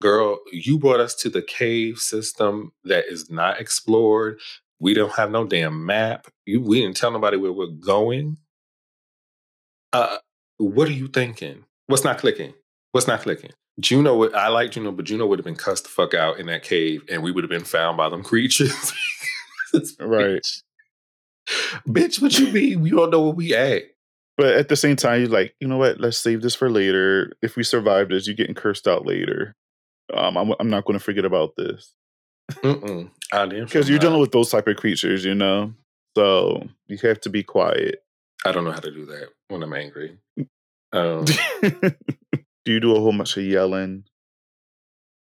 [0.00, 4.38] girl, you brought us to the cave system that is not explored.
[4.78, 6.28] We don't have no damn map.
[6.46, 8.38] You, we didn't tell nobody where we're going.
[9.92, 10.18] Uh,
[10.56, 11.64] what are you thinking?
[11.86, 12.54] What's not clicking?
[12.92, 13.50] What's not clicking?
[13.78, 16.46] Juno, would, I like Juno, but Juno would have been cussed the fuck out in
[16.46, 18.92] that cave, and we would have been found by them creatures.
[20.00, 20.44] Right.
[21.88, 22.20] Bitch.
[22.20, 22.80] What you mean?
[22.80, 23.82] We don't know where we at.
[24.36, 26.00] But at the same time, you're like, you know what?
[26.00, 27.32] Let's save this for later.
[27.42, 29.54] If we survive this, you're getting cursed out later.
[30.14, 31.94] Um, I'm, I'm not going to forget about this.
[32.64, 35.74] I because you're dealing with those type of creatures, you know.
[36.16, 38.02] So you have to be quiet.
[38.44, 40.16] I don't know how to do that when I'm angry.
[40.92, 41.24] Um,
[41.62, 41.92] do
[42.64, 44.04] you do a whole bunch of yelling?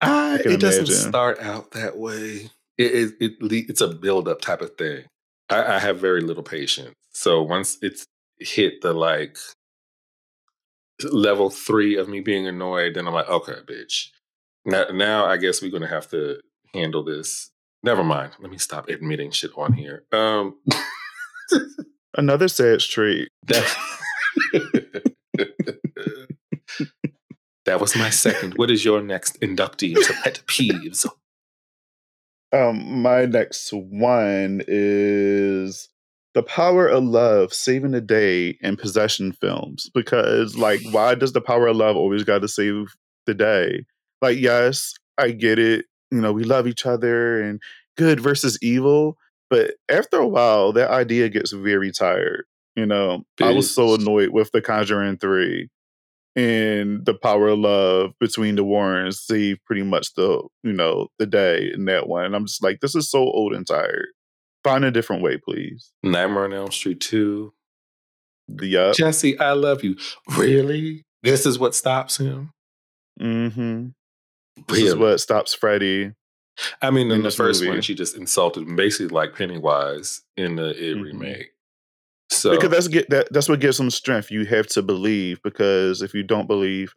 [0.02, 2.52] I, can it doesn't start out that way.
[2.78, 3.36] It, it, it
[3.70, 5.06] it's a build up type of thing.
[5.50, 6.96] I, I have very little patience.
[7.12, 8.06] So once it's
[8.40, 9.38] hit the like
[11.04, 14.08] level three of me being annoyed, then I'm like, okay, bitch.
[14.66, 16.40] Now, now I guess we're gonna have to
[16.74, 17.52] handle this.
[17.84, 18.34] Never mind.
[18.40, 20.04] Let me stop admitting shit on here.
[20.12, 20.56] Um,
[22.18, 23.28] Another sad trait.
[23.48, 23.78] that
[27.66, 28.54] that was my second.
[28.56, 31.06] What is your next inductee into pet peeves?
[32.56, 35.90] Um, my next one is
[36.34, 39.90] the power of love saving the day in possession films.
[39.94, 43.86] Because, like, why does the power of love always got to save the day?
[44.22, 45.86] Like, yes, I get it.
[46.12, 47.62] You know, we love each other and
[47.98, 49.18] good versus evil.
[49.50, 52.46] But after a while, that idea gets very tired.
[52.76, 55.70] You know, I was so annoyed with The Conjuring 3
[56.36, 61.26] and the power of love between the Warrens saved pretty much the you know the
[61.26, 62.26] day in that one.
[62.26, 64.08] And I'm just like, this is so old and tired.
[64.64, 65.92] Find a different way, please.
[66.04, 67.54] Nightmare on Elm Street 2.
[68.48, 68.96] The yup.
[68.96, 69.96] Jesse, I love you.
[70.38, 71.04] Really?
[71.24, 72.52] This is what stops him?
[73.20, 73.88] Mm-hmm.
[74.68, 74.88] This Really?
[74.90, 76.12] is what stops Freddy.
[76.82, 77.72] I mean, in in the first movie.
[77.74, 81.04] one, she just insulted him, basically like Pennywise in the It Mhm.
[81.04, 81.52] remake.
[82.30, 84.32] So because that's get that that's what gives them strength.
[84.32, 86.94] You have to believe because if you don't believe,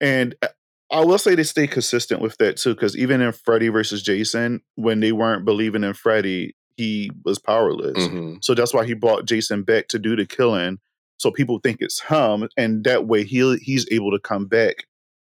[0.00, 0.48] and uh,
[0.90, 2.74] I will say they stay consistent with that too.
[2.74, 7.98] Because even in Freddy versus Jason, when they weren't believing in Freddy, he was powerless.
[7.98, 8.42] Mhm.
[8.42, 10.78] So that's why he brought Jason back to do the killing.
[11.18, 14.86] So people think it's him, and that way he he's able to come back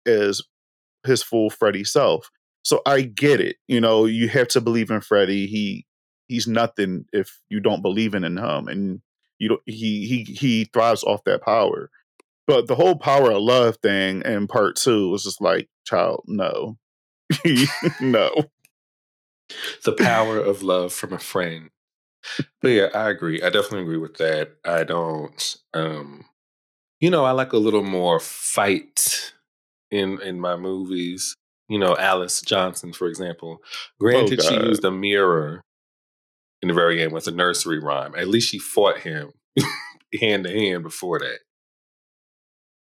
[0.06, 0.42] as
[1.06, 2.30] his full Freddy self.
[2.64, 3.58] So I get it.
[3.68, 5.48] You know, you have to believe in Freddy.
[5.48, 5.86] He
[6.28, 9.02] he's nothing if you don't believe in him, and
[9.42, 9.62] you don't.
[9.66, 11.90] He he he thrives off that power.
[12.46, 16.78] But the whole power of love thing in part two was just like, child, no,
[18.02, 18.30] no.
[19.84, 21.72] the power of love from a friend.
[22.62, 23.42] But yeah, I agree.
[23.42, 24.58] I definitely agree with that.
[24.64, 26.26] I don't um
[27.00, 29.34] you know, I like a little more fight
[29.90, 31.36] in in my movies.
[31.68, 33.64] You know, Alice Johnson, for example.
[34.00, 35.64] Granted, she used a mirror
[36.62, 38.14] in the very end with a nursery rhyme.
[38.16, 39.32] At least she fought him
[40.20, 41.40] hand to hand before that.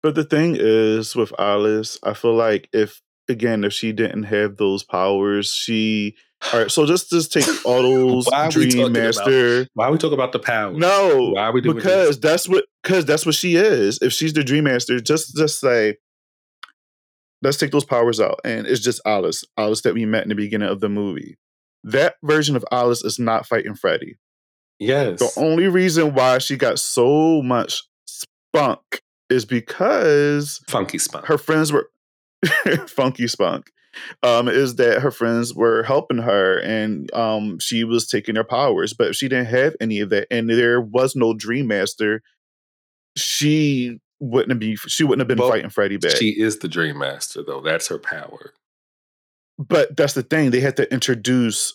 [0.04, 4.58] But the thing is with Alice, I feel like if again, if she didn't have
[4.58, 6.16] those powers, she
[6.54, 6.72] all right.
[6.72, 9.68] So just just take all those Why are we Dream talking about- Master.
[9.74, 10.72] Why we talk about the power?
[10.72, 14.00] No, Why are we doing because that's what because that's what she is.
[14.02, 15.96] If she's the Dream Master, just just say,
[17.42, 20.36] let's take those powers out, and it's just Alice, Alice that we met in the
[20.36, 21.38] beginning of the movie.
[21.84, 24.18] That version of Alice is not fighting Freddy.
[24.80, 25.20] Yes.
[25.20, 31.26] The only reason why she got so much spunk is because Funky spunk.
[31.26, 31.90] her friends were
[32.88, 33.72] funky spunk.
[34.22, 38.94] Um, is that her friends were helping her and um she was taking their powers,
[38.94, 42.22] but she didn't have any of that, and there was no Dream Master,
[43.16, 46.16] she wouldn't have be she wouldn't have been Well, fighting Freddy back.
[46.16, 47.62] She is the Dream Master, though.
[47.62, 48.54] That's her power.
[49.58, 51.74] But that's the thing; they had to introduce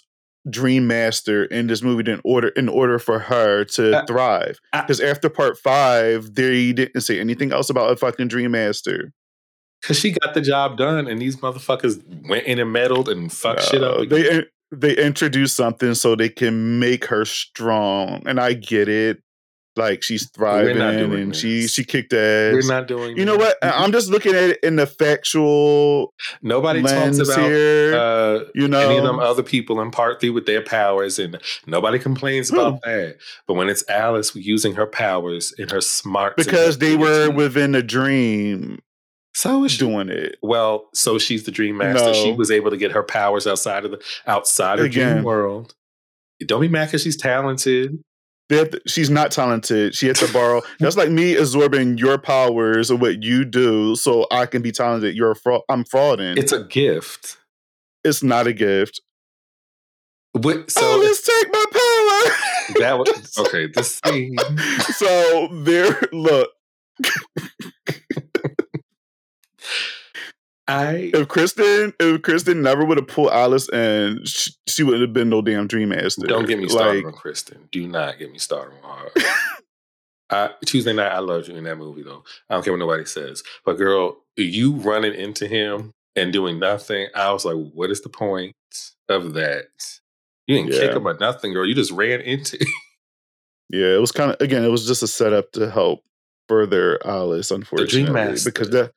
[0.49, 4.59] Dream Master in this movie in order in order for her to Uh, thrive.
[4.73, 9.13] Because after part five, they didn't say anything else about a fucking Dream Master.
[9.81, 13.65] Because she got the job done, and these motherfuckers went in and meddled and fucked
[13.65, 13.99] shit up.
[13.99, 14.45] Again.
[14.71, 19.23] they they introduce something so they can make her strong, and I get it.
[19.75, 21.73] Like she's thriving, and she this.
[21.73, 22.53] she kicked ass.
[22.53, 23.17] We're not doing.
[23.17, 23.47] you know this.
[23.47, 23.65] what?
[23.65, 27.95] I- I'm just looking at it in the factual Nobody talks about here.
[27.97, 31.41] uh, you know, any of them other people in part three with their powers, and
[31.67, 33.17] nobody complains about that.
[33.47, 37.83] But when it's Alice using her powers and her smart, because they were within a
[37.83, 38.81] dream
[39.35, 39.79] so is she.
[39.79, 40.37] doing it.
[40.43, 42.13] Well, so she's the Dream Master.
[42.15, 45.15] She was able to get her powers outside of the outside of Again.
[45.15, 45.75] Dream World.
[46.47, 48.03] Don't be mad because she's talented.
[48.49, 49.95] To- she's not talented.
[49.95, 50.63] She had to borrow.
[50.79, 55.17] That's like me absorbing your powers of what you do, so I can be talented.
[55.17, 55.63] You're a fraud.
[55.71, 56.37] I'm frauding.
[56.39, 57.39] It's a gift.
[58.05, 59.01] it's not a gift.
[60.35, 62.81] So so oh, let's take my power.
[62.81, 63.67] that was okay.
[63.67, 64.35] This scene.
[64.95, 65.99] so there.
[66.13, 66.51] Look,
[70.73, 75.13] I if Kristen, if Kristen never would have pulled Alice in, she, she wouldn't have
[75.13, 76.27] been no damn Dream Master.
[76.27, 77.69] don't get me started Like, on Kristen.
[77.71, 79.11] Do not get me started on her.
[80.31, 82.25] I, Tuesday night, I loved you in that movie though.
[82.49, 83.43] I don't care what nobody says.
[83.67, 88.09] But girl, you running into him and doing nothing, I was like, what is the
[88.09, 88.55] point
[89.11, 89.67] of that?
[90.47, 91.67] You didn't kick him or nothing, girl.
[91.67, 92.59] You just ran into
[93.69, 94.65] yeah, it was kind of again.
[94.65, 96.03] It was just a setup to help
[96.49, 97.51] further Alice.
[97.51, 98.51] Unfortunately, Master.
[98.51, 98.93] because that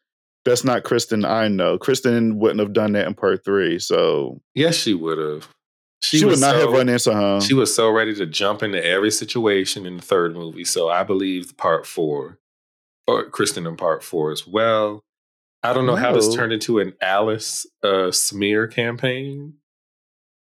[0.46, 1.26] that's not Kristen.
[1.26, 3.80] I know Kristen wouldn't have done that in part three.
[3.80, 5.48] So Yes, she would have.
[6.04, 7.42] she, would was not have so- run into him.
[7.42, 10.64] She was so ready to jump into every situation in the third movie.
[10.66, 12.38] So I believe part four,
[13.08, 15.02] or Kristen in part four as well.
[15.64, 19.56] I don't know how this turned into an Alice uh, smear campaign.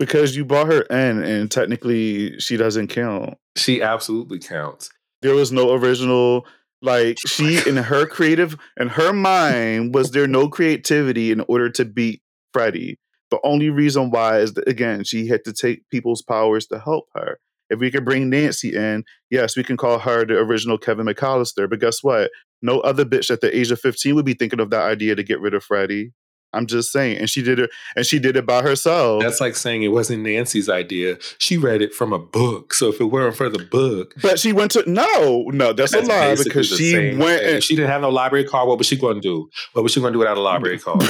[0.00, 3.34] because you brought her in, and technically she doesn't count.
[3.56, 4.90] She absolutely counts.
[5.20, 6.44] There was no original.
[6.82, 11.84] Like she in her creative and her mind was there no creativity in order to
[11.84, 12.20] beat
[12.52, 12.98] Freddy.
[13.30, 17.06] The only reason why is that again she had to take people's powers to help
[17.14, 17.38] her.
[17.70, 21.70] If we could bring Nancy in, yes, we can call her the original Kevin McAllister.
[21.70, 22.30] But guess what?
[22.60, 25.22] No other bitch at the age of fifteen would be thinking of that idea to
[25.22, 26.12] get rid of Freddy.
[26.52, 29.22] I'm just saying, and she did it, and she did it by herself.
[29.22, 31.18] That's like saying it wasn't Nancy's idea.
[31.38, 32.74] She read it from a book.
[32.74, 36.06] So if it weren't for the book, but she went to no, no, that's, that's
[36.06, 38.96] a lie because she went and she didn't have no library card, what was she
[38.96, 39.48] going to do?
[39.72, 41.02] What was she going to do without a library card?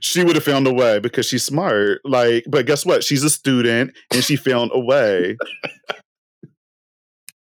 [0.00, 2.00] she would have found a way because she's smart.
[2.04, 3.04] Like, but guess what?
[3.04, 5.36] She's a student and she found a way.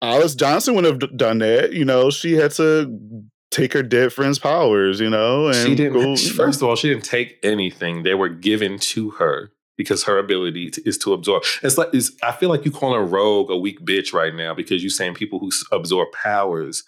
[0.02, 1.72] Alice Johnson would have done that.
[1.72, 5.00] You know, she had to take her dead friend's powers.
[5.00, 5.94] You know, and she didn't.
[5.94, 8.04] go- first of all, she didn't take anything.
[8.04, 11.44] They were given to her because her ability to, is to absorb.
[11.62, 14.84] It's like it's, I feel like you calling Rogue a weak bitch right now because
[14.84, 16.84] you're saying people who s- absorb powers.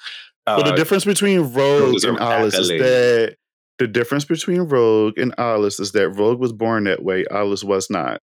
[0.46, 3.38] But the uh, difference between Rogue and Alice is that
[3.80, 7.26] the difference between Rogue and Alice is that Rogue was born that way.
[7.32, 8.22] Alice was not.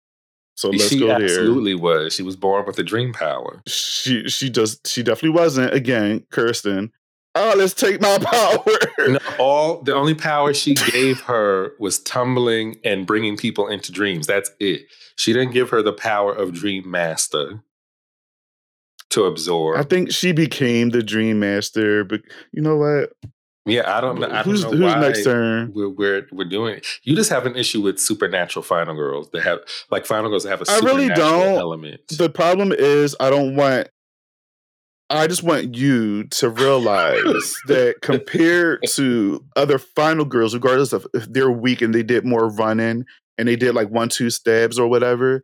[0.55, 1.23] So let's she go there.
[1.23, 2.13] absolutely was.
[2.13, 3.61] She was born with a dream power.
[3.67, 5.73] She she just she definitely wasn't.
[5.73, 6.91] Again, Kristen.
[7.37, 9.09] Oh, let's take my power.
[9.09, 14.27] No, all the only power she gave her was tumbling and bringing people into dreams.
[14.27, 14.87] That's it.
[15.15, 17.63] She didn't give her the power of Dream Master
[19.11, 19.77] to absorb.
[19.79, 22.21] I think she became the Dream Master, but
[22.51, 23.13] you know what?
[23.67, 24.27] yeah, I don't know.
[24.27, 25.73] I don't who's know who's why next turn?
[25.73, 26.87] We're, we're we're doing it.
[27.03, 29.59] You just have an issue with supernatural final girls that have
[29.91, 31.59] like final girls that have a I really supernatural don't.
[31.59, 32.01] element.
[32.09, 33.89] The problem is I don't want.
[35.09, 41.31] I just want you to realize that compared to other final girls, regardless of if
[41.31, 43.05] they're weak and they did more running
[43.37, 45.43] and they did like one two stabs or whatever,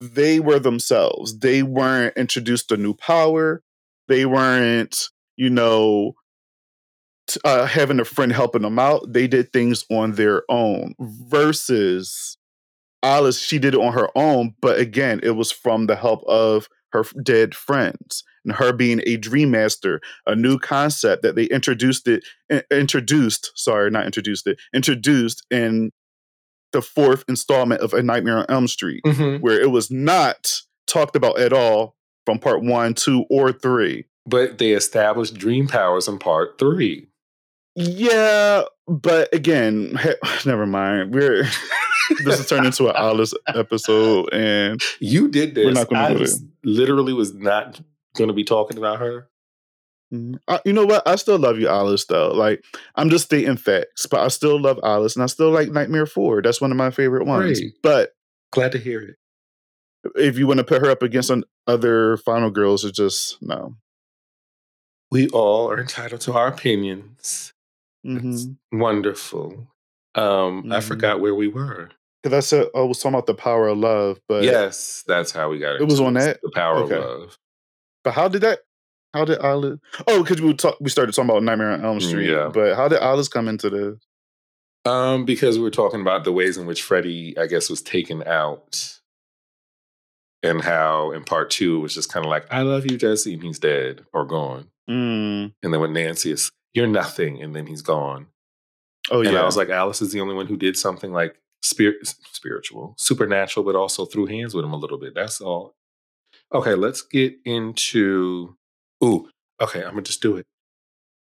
[0.00, 1.38] they were themselves.
[1.38, 3.62] They weren't introduced to new power.
[4.08, 6.14] They weren't, you know,
[7.44, 9.12] uh, having a friend helping them out.
[9.12, 10.94] They did things on their own.
[11.00, 12.36] Versus
[13.02, 16.68] Alice, she did it on her own, but again, it was from the help of
[16.92, 22.08] her dead friends and her being a dream master, a new concept that they introduced
[22.08, 22.24] it
[22.70, 25.90] introduced, sorry, not introduced it, introduced in
[26.72, 29.40] the fourth installment of A Nightmare on Elm Street, Mhm.
[29.40, 34.06] where it was not talked about at all from part one, two, or three.
[34.26, 37.08] But they established dream powers in part three.
[37.74, 39.98] Yeah, but again,
[40.46, 41.14] never mind.
[41.14, 41.44] We're
[42.24, 45.64] this is turned into an Alice episode, and You did this.
[45.66, 47.80] We're not gonna I go was- literally was not
[48.16, 49.28] going to be talking about her.
[50.12, 50.38] Mhm.
[50.48, 51.06] I, you know what?
[51.08, 52.04] I still love you, Alice.
[52.04, 52.64] Though, like
[52.96, 56.42] I'm just stating facts, but I still love Alice, and I still like Nightmare Four.
[56.42, 57.60] That's one of my favorite ones.
[57.60, 57.74] Great.
[57.82, 58.10] But
[58.52, 59.16] Glad to hear it.
[60.16, 63.76] if you want to put her up against some other final girls, it's just no.
[65.10, 67.52] We all are entitled to our opinions.
[68.04, 69.68] It's wonderful.
[70.14, 70.82] Um, I Mhm.
[70.82, 71.90] forgot where we were.
[72.30, 75.58] I said I was talking about the power of love, but yes, that's how we
[75.58, 76.40] got It It was on that?
[76.42, 76.96] The power Okay.
[76.96, 77.38] of love.
[78.04, 78.60] But how did that?
[79.14, 79.78] How did Alice?
[80.06, 82.30] Oh, because we talk, we started talking about Nightmare on Elm Street.
[82.30, 82.50] Yeah.
[82.52, 83.98] But how did Alice come into this?
[84.84, 88.26] Um, because we were talking about the ways in which Freddy, I guess, was taken
[88.26, 88.98] out,
[90.42, 93.34] and how in part two it was just kind of like, "I love you, Jesse,"
[93.34, 94.68] and he's dead or gone.
[94.90, 95.52] Mm.
[95.62, 98.26] And then when Nancy is, "You're nothing," and then he's gone.
[99.10, 99.40] Oh and yeah.
[99.40, 103.64] I was like, Alice is the only one who did something like spirit, spiritual, supernatural,
[103.64, 105.14] but also threw hands with him a little bit.
[105.14, 105.74] That's all.
[106.54, 108.56] Okay, let's get into.
[109.02, 109.28] Ooh,
[109.60, 110.46] okay, I'm gonna just do it.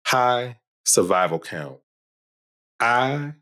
[0.06, 1.78] High survival count.
[2.80, 3.34] I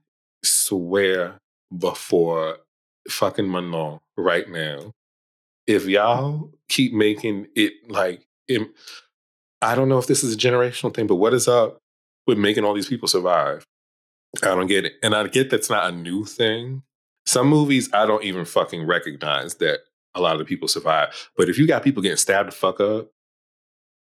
[0.45, 1.39] swear
[1.77, 2.59] before
[3.09, 4.93] fucking Manon right now,
[5.67, 8.75] if y'all keep making it like, im-
[9.63, 11.79] I don't know if this is a generational thing, but what is up
[12.27, 13.65] with making all these people survive?
[14.43, 14.95] I don't get it.
[15.03, 16.83] And I get that's not a new thing.
[17.27, 19.81] Some movies I don't even fucking recognize that
[20.15, 21.31] a lot of the people survive.
[21.37, 23.11] But if you got people getting stabbed the fuck up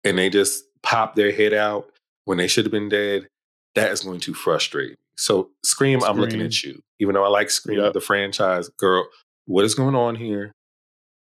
[0.04, 1.90] and they just pop their head out
[2.26, 3.28] when they should have been dead,
[3.76, 4.98] that is going to frustrate.
[5.16, 6.82] So Scream, I'm looking at you.
[7.00, 7.94] Even though I like Scream, Yep.
[7.94, 9.08] the franchise, girl,
[9.46, 10.52] what is going on here?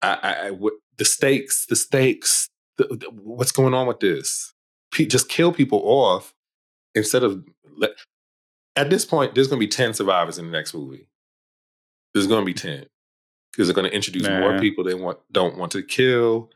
[0.03, 4.53] I, I, I what, the stakes, the stakes, the, the- what's going on with this?
[4.93, 6.33] Pe- just kill people off
[6.95, 7.45] instead of
[7.77, 7.91] let,
[8.77, 11.09] at this point, there's going to be 10 survivors in the next movie.
[12.15, 12.87] There's going to be 10
[13.53, 16.51] because they're going to introduce more people they want don't want to kill.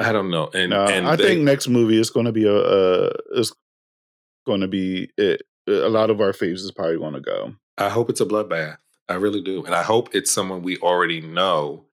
[0.00, 0.48] I don't know.
[0.54, 3.52] And, and I they- think next movie is going to be a is
[4.46, 5.42] going to be it.
[5.66, 7.54] A lot of our faves is probably going to go.
[7.76, 8.78] I hope it's a bloodbath.
[9.08, 9.64] I really do.
[9.64, 11.84] And I hope it's someone we already know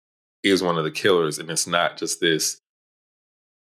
[0.44, 2.62] is one of the killers and it's not just this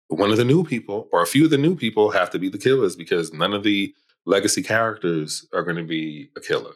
[0.08, 2.48] one of the new people or a few of the new people have to be
[2.48, 3.92] the killers because none of the
[4.24, 6.72] legacy characters are going to be a killer.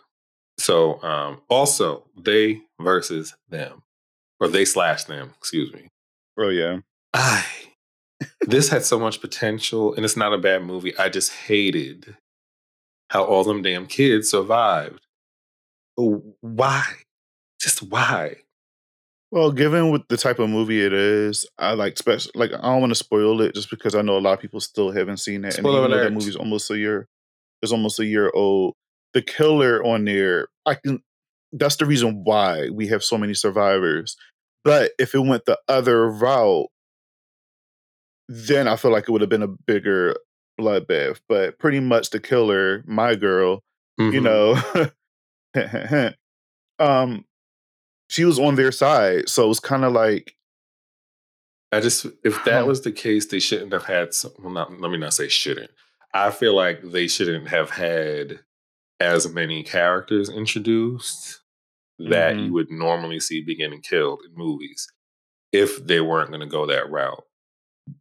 [0.61, 3.82] So um also they versus them
[4.38, 5.88] or they slash them, excuse me.
[6.38, 6.78] Oh yeah.
[7.14, 7.44] I
[8.42, 10.96] this had so much potential and it's not a bad movie.
[10.98, 12.16] I just hated
[13.08, 15.00] how all them damn kids survived.
[15.98, 16.84] Oh, Why?
[17.61, 18.36] Just why?
[19.32, 22.32] Well, given what the type of movie it is, I like special.
[22.34, 24.61] Like I don't want to spoil it just because I know a lot of people
[24.61, 25.54] still haven't seen it.
[25.54, 26.04] Spoiler and alert.
[26.04, 27.06] that movie's almost a year,
[27.62, 28.74] it's almost a year old.
[29.14, 31.02] The killer on there, I can.
[31.52, 34.16] That's the reason why we have so many survivors.
[34.62, 36.68] But if it went the other route,
[38.28, 40.16] then I feel like it would have been a bigger
[40.61, 41.20] bloodbath.
[41.28, 43.62] But pretty much the killer, my girl,
[43.98, 44.94] you Mhm.
[45.54, 46.14] know
[46.78, 47.24] um
[48.08, 50.34] she was on their side so it was kind of like
[51.72, 54.90] I just if that was the case, they shouldn't have had some well not let
[54.90, 55.70] me not say shouldn't.
[56.14, 58.40] I feel like they shouldn't have had
[59.01, 61.40] as many characters introduced
[61.98, 62.46] that Mhm.
[62.46, 64.86] you would normally see be getting killed in movies
[65.53, 67.24] if they weren't going to go that route.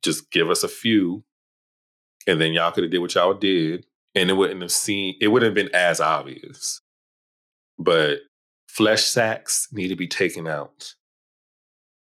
[0.04, 1.24] Just give us a few,
[2.28, 3.86] and then y'all could have did what y'all did,
[4.16, 6.82] and it wouldn't have seen it wouldn't have been as obvious.
[7.78, 8.20] But
[8.68, 10.96] flesh sacks need to be taken out,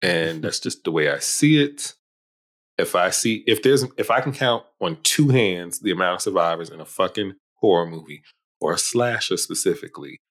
[0.01, 1.95] and that's just the way I see it.
[2.77, 6.21] If I see if there's if I can count on two hands the amount of
[6.23, 8.23] survivors in a fucking horror movie
[8.61, 10.21] or a slasher specifically,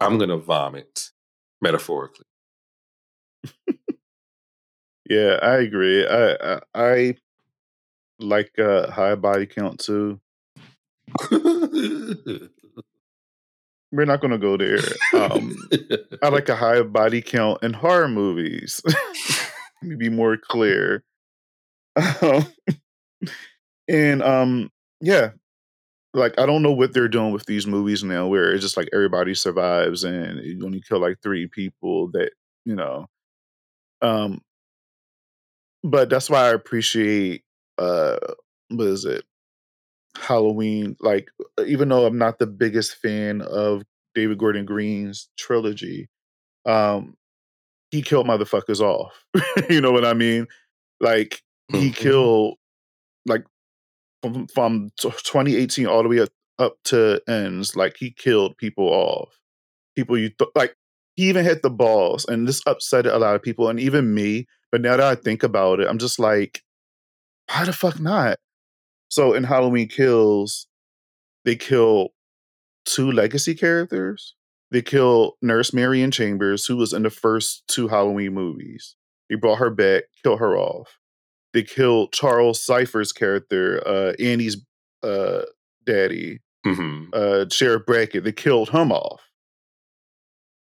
[0.00, 1.10] I'm gonna vomit
[1.60, 2.26] metaphorically.
[5.08, 7.16] yeah i agree i i, I
[8.20, 10.20] like uh high body count too.
[13.90, 14.78] We're not gonna go there
[15.14, 15.54] um
[16.22, 18.80] i like a high body count in horror movies.
[18.86, 21.04] Let me be more clear.
[22.22, 22.46] Um,
[23.86, 24.70] and um
[25.02, 25.32] yeah
[26.14, 28.88] like i don't know what they're doing with these movies now where it's just like
[28.92, 32.32] everybody survives and you only kill like three people that
[32.64, 33.06] you know
[34.02, 34.40] um
[35.82, 37.42] but that's why i appreciate
[37.78, 38.16] uh
[38.68, 39.24] what is it
[40.18, 41.28] halloween like
[41.66, 43.82] even though i'm not the biggest fan of
[44.14, 46.08] david gordon green's trilogy
[46.66, 47.14] um
[47.92, 49.24] he killed motherfuckers off.
[49.70, 50.48] you know what I mean?
[51.00, 51.42] Like
[51.72, 51.94] he Mhm.
[51.94, 52.56] killed
[53.26, 53.44] like
[54.22, 56.26] from from 2018 all the way
[56.58, 57.74] up, to ends.
[57.74, 59.40] Like he killed people off.
[59.96, 60.76] People you th- like.
[61.14, 64.46] He even hit the balls, and this upset a lot of people, and even me.
[64.70, 66.62] But now that I think about it, I'm just like,
[67.50, 68.38] why the fuck not?
[69.10, 70.68] So in Halloween Kills,
[71.44, 72.14] they kill
[72.86, 74.34] two legacy characters.
[74.70, 78.96] They kill Nurse Marion Chambers, who was in the first two Halloween movies.
[79.28, 80.98] They brought her back, kill her off.
[81.54, 84.56] They killed Charles Cyphers' character, uh, Annie's
[85.02, 85.42] uh,
[85.84, 87.12] daddy, Mhm.
[87.12, 88.24] uh, Sheriff Brackett.
[88.24, 89.20] They killed him off.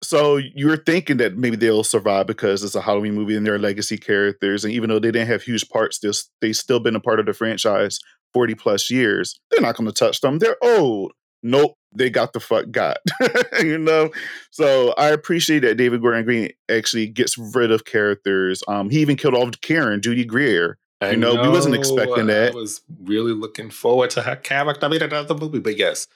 [0.03, 3.97] So you're thinking that maybe they'll survive because it's a Halloween movie and they're legacy
[3.97, 6.11] characters, and even though they didn't have huge parts, they
[6.41, 7.99] they still been a part of the franchise
[8.33, 9.39] forty plus years.
[9.49, 10.39] They're not going to touch them.
[10.39, 11.13] They're old.
[11.43, 12.97] Nope, they got the fuck got.
[13.61, 14.11] you know.
[14.51, 18.63] So I appreciate that David Gordon Green actually gets rid of characters.
[18.67, 20.77] Um, he even killed off Karen, Judy Greer.
[21.01, 22.53] I You know, we wasn't expecting that.
[22.53, 26.07] I was really looking forward to her character being another movie, but yes,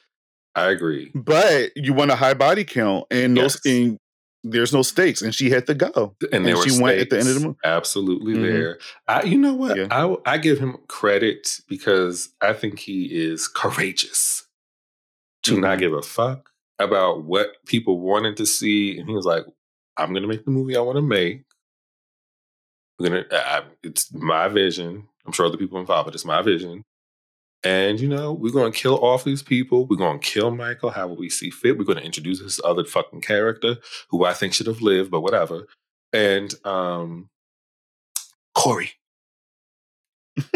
[0.55, 1.11] I agree.
[1.13, 3.75] But you want a high body count, and those Yes.
[3.75, 3.97] and
[4.43, 6.15] there's no stakes, and she had to go.
[6.31, 7.57] And there And she went at the end of the movie.
[7.65, 8.41] Absolutely Mhm.
[8.43, 8.79] there.
[9.09, 9.75] I, you know what?
[9.75, 9.87] Yeah.
[9.91, 14.46] I I give him credit because I think he is courageous
[15.55, 15.79] to not Mhm.
[15.81, 19.45] give a fuck about what people wanted to see, and he was like,
[19.97, 21.43] "I'm going to make the movie I want to make.
[22.99, 23.25] We're gonna.
[23.31, 25.07] I, it's my vision.
[25.25, 26.83] I'm sure other people involved, but it's my vision."
[27.63, 29.85] And you know, we're gonna kill off these people.
[29.87, 31.77] We're gonna kill Michael however we see fit.
[31.77, 33.77] We're gonna introduce this other fucking character
[34.09, 35.67] who I think should have lived, but whatever.
[36.13, 37.29] And um
[38.55, 38.91] Corey.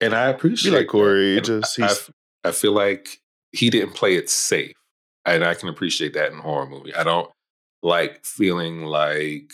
[0.00, 2.10] and I appreciate like Corey, just- I, he's-
[2.44, 3.20] I feel like
[3.54, 4.74] he didn't play it safe.
[5.26, 6.94] And I can appreciate that in horror movie.
[6.94, 7.30] I don't
[7.82, 9.52] like feeling like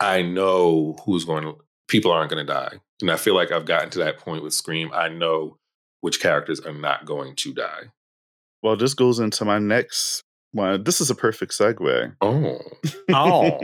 [0.00, 1.56] I know who's going to
[1.88, 2.74] people aren't going to die.
[3.00, 4.90] And I feel like I've gotten to that point with Scream.
[4.92, 5.56] I know
[6.00, 7.84] which characters are not going to die.
[8.62, 10.84] Well, this goes into my next one.
[10.84, 12.14] This is a perfect segue.
[12.20, 12.60] Oh.
[13.10, 13.58] Oh.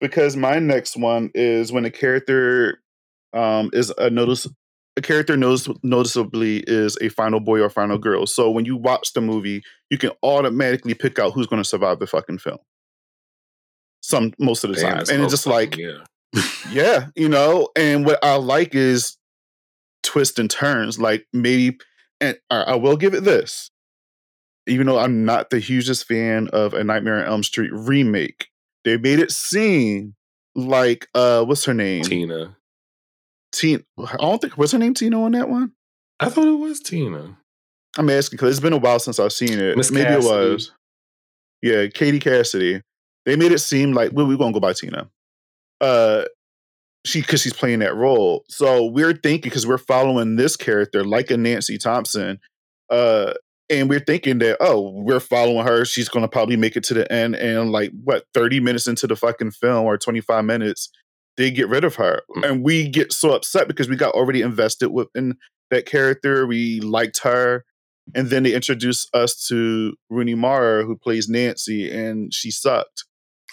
[0.00, 2.80] because my next one is when a character
[3.32, 4.46] um, is a notice
[4.96, 8.26] a character notice, noticeably is a final boy or final girl.
[8.26, 11.98] So when you watch the movie, you can automatically pick out who's going to survive
[11.98, 12.58] the fucking film.
[14.00, 16.04] Some most of the Damn, time, and it's just like yeah.
[16.70, 19.16] yeah, you know, and what I like is
[20.02, 20.98] twists and turns.
[20.98, 21.78] Like maybe,
[22.20, 23.70] and I I will give it this,
[24.66, 28.48] even though I'm not the hugest fan of a Nightmare on Elm Street remake,
[28.84, 30.14] they made it seem
[30.54, 32.04] like uh, what's her name?
[32.04, 32.56] Tina.
[33.54, 33.82] Tina.
[33.98, 35.72] I don't think was her name Tina on that one.
[36.20, 37.36] I thought it was Tina.
[37.96, 39.76] I'm asking because it's been a while since I've seen it.
[39.76, 40.26] Miss Maybe Cassidy.
[40.26, 40.72] it was.
[41.62, 42.82] Yeah, Katie Cassidy.
[43.24, 45.08] They made it seem like well, we're gonna go by Tina.
[45.80, 46.24] Uh
[47.06, 48.44] she because she's playing that role.
[48.48, 52.40] So we're thinking because we're following this character like a Nancy Thompson.
[52.90, 53.34] Uh
[53.70, 55.84] and we're thinking that, oh, we're following her.
[55.86, 57.34] She's gonna probably make it to the end.
[57.36, 60.90] And like what, 30 minutes into the fucking film or 25 minutes,
[61.36, 62.22] they get rid of her.
[62.36, 62.48] Mm.
[62.50, 65.36] And we get so upset because we got already invested within
[65.70, 66.46] that character.
[66.46, 67.64] We liked her.
[68.14, 73.04] And then they introduce us to Rooney Mara, who plays Nancy, and she sucked.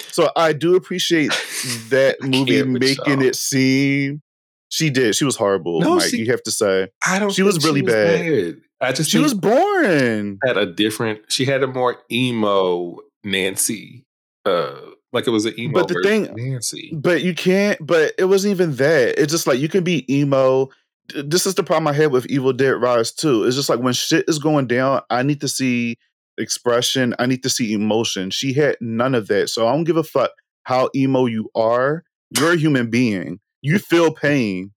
[0.10, 1.30] So I do appreciate
[1.90, 3.22] that movie making y'all.
[3.22, 4.22] it seem
[4.70, 5.16] she did.
[5.16, 6.10] She was horrible, No, Mike.
[6.10, 6.90] she- you have to say.
[7.06, 7.32] I don't.
[7.32, 8.58] She was really bad.
[8.82, 10.40] I just She was boring.
[10.46, 11.32] had a different.
[11.32, 14.04] She had a more emo Nancy.
[14.46, 14.76] Uh,
[15.14, 15.74] like it was an emo.
[15.74, 16.92] But the thing- Nancy.
[16.94, 19.20] But you can't, but it wasn't even that.
[19.20, 20.70] It's just like you can be emo.
[21.14, 23.44] This is the problem I had with Evil Dead Rise too.
[23.44, 25.98] It's just like when shit is going down, I need to see
[26.38, 27.14] expression.
[27.20, 28.30] I need to see emotion.
[28.30, 29.50] She had none of that.
[29.50, 30.32] So I don't give a fuck
[30.64, 32.04] how emo you are.
[32.38, 33.40] You're a human being.
[33.62, 34.72] You feel pain.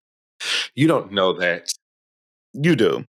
[0.75, 1.73] You don't know that.
[2.53, 3.05] You do.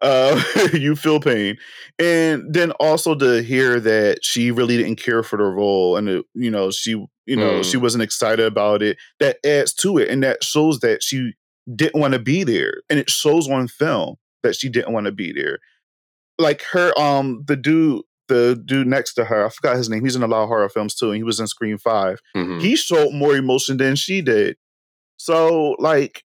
[0.00, 0.40] Uh,
[0.72, 1.56] you feel pain,
[1.98, 6.24] and then also to hear that she really didn't care for the role, and it,
[6.34, 6.90] you know she,
[7.26, 7.64] you know, Mm.
[7.64, 8.96] she wasn't excited about it.
[9.18, 11.32] That adds to it, and that shows that she
[11.74, 15.12] didn't want to be there, and it shows on film that she didn't want to
[15.12, 15.58] be there.
[16.38, 20.04] Like her, um, the dude, the dude next to her, I forgot his name.
[20.04, 22.60] He's in a lot of horror films too, and he was in Scream Five Mhm.
[22.60, 24.56] he showed more emotion than she did.
[25.16, 26.22] So, like,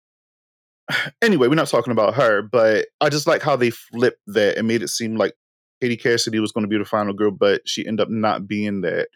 [1.23, 4.69] anyway, we're not talking about her, but I just like how they flipped that and
[4.69, 5.35] made it seem like
[5.81, 8.83] Katie Cassidy was going to be the final girl, but she ended up not being
[8.83, 9.09] that.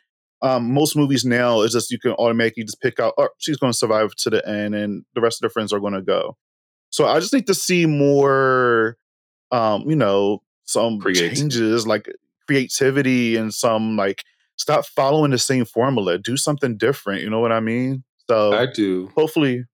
[0.42, 3.72] Um, most movies now is just you can automatically just pick out, oh, she's going
[3.72, 6.36] to survive to the end, and the rest of the friends are going to go.
[6.90, 8.96] So I just need to see more,
[9.50, 12.08] um, you know, some changes like
[12.46, 14.24] creativity and some like
[14.56, 16.18] stop following the same formula.
[16.18, 17.22] Do something different.
[17.22, 18.04] You know what I mean?
[18.28, 19.10] So I do.
[19.14, 19.64] hopefully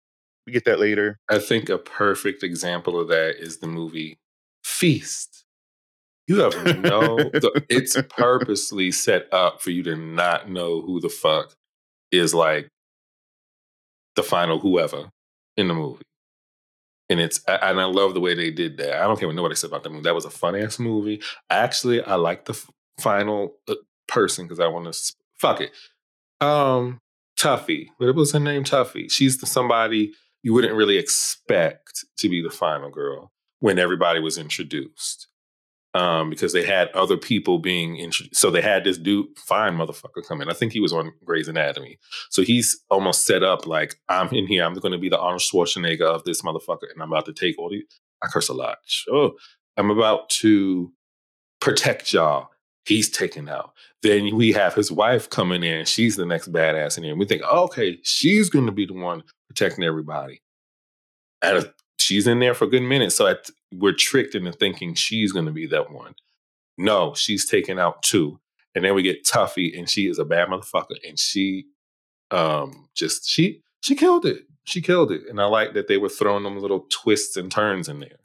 [0.47, 1.19] we get that later.
[1.29, 4.19] I think a perfect example of that is the movie
[4.65, 5.45] Feast.
[6.29, 11.09] You have no, the, it's purposely set up for you to not know who the
[11.09, 11.55] fuck
[12.13, 12.69] is like
[14.15, 15.11] the final whoever
[15.57, 16.05] in the movie.
[17.11, 19.03] And it's and I love the way they did that.
[19.03, 20.05] I don't care what nobody said about that movie.
[20.05, 21.21] That was a fun ass movie.
[21.51, 22.55] Actually, I like the
[22.99, 23.75] final uh,
[24.07, 25.73] person because I want to fuck it.
[26.41, 27.01] Um,
[27.37, 27.89] Tuffy.
[27.99, 28.65] What was her name?
[28.65, 29.11] Tuffy.
[29.11, 34.39] She's the somebody you wouldn't really expect to be the final girl when everybody was
[34.39, 35.29] introduced.
[35.95, 38.41] Um, because they had other people being introduced.
[38.41, 40.49] So they had this dude, fine motherfucker, come in.
[40.49, 41.99] I think he was on Grey's Anatomy.
[42.31, 45.43] So he's almost set up like, I'm in here, I'm going to be the Arnold
[45.43, 47.85] Schwarzenegger of this motherfucker, and I'm about to take all the,
[48.23, 48.79] I curse a lot.
[49.11, 49.33] Oh,
[49.77, 50.95] I'm about to
[51.61, 52.49] protect y'all.
[52.87, 53.75] He's taken out.
[54.03, 55.85] Then we have his wife coming in.
[55.85, 57.13] She's the next badass in here.
[57.13, 59.23] And we think, oh, okay, she's going to be the one
[59.53, 60.41] protecting everybody.
[61.43, 63.13] And she's in there for a good minute.
[63.13, 66.15] So at, we're tricked into thinking she's going to be that one.
[66.79, 68.39] No, she's taken out too.
[68.75, 70.97] And then we get Tuffy, and she is a bad motherfucker.
[71.07, 71.67] And she
[72.31, 74.45] um just she she killed it.
[74.65, 75.23] She killed it.
[75.29, 78.21] And I like that they were throwing them little twists and turns in there.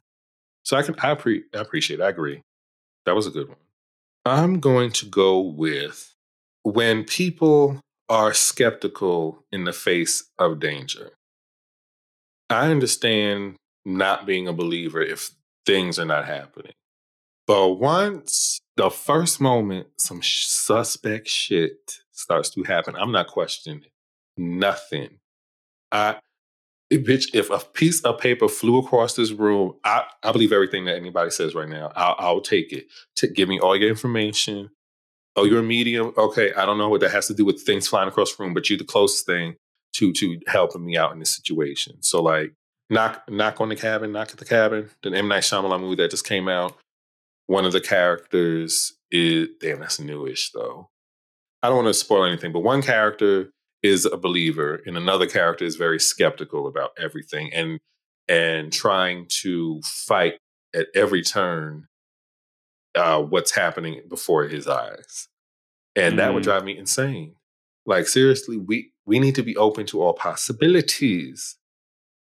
[0.64, 2.04] So I can I, pre- I appreciate it.
[2.04, 2.42] I agree.
[3.06, 3.58] That was a good one.
[4.26, 6.14] I'm going to go with
[6.64, 11.17] when people are skeptical in the face of danger.
[12.50, 15.32] I understand not being a believer if
[15.66, 16.74] things are not happening.
[17.46, 23.86] But once the first moment some suspect shit starts to happen, I'm not questioning
[24.38, 25.20] nothing.
[25.92, 26.18] I,
[26.92, 30.86] eh, bitch, if a piece of paper flew across this room, I, I believe everything
[30.86, 31.92] that anybody says right now.
[31.96, 32.88] I'll, I'll take it.
[33.18, 34.70] To give me all your information.
[35.38, 36.14] Oh, you're a medium.
[36.18, 38.54] Okay, I don't know what that has to do with things flying across the room,
[38.54, 39.56] but you're the closest thing
[39.98, 42.02] to to helping me out in this situation.
[42.02, 42.54] So like,
[42.90, 44.90] knock knock on the cabin, knock at the cabin.
[45.04, 46.78] The M Night Shyamalan movie that just came out.
[47.48, 49.80] One of the characters is damn.
[49.80, 50.90] That's newish though.
[51.64, 53.52] I don't want to spoil anything, but one character
[53.84, 57.80] is a believer and another character is very skeptical about everything and
[58.28, 60.38] and trying to fight
[60.76, 61.88] at every turn
[62.96, 65.28] uh, what's happening before his eyes
[65.96, 66.18] and mm.
[66.18, 66.50] that would mm-hmm.
[66.50, 67.36] drive me insane
[67.86, 71.58] like seriously we we need to be open to all possibilities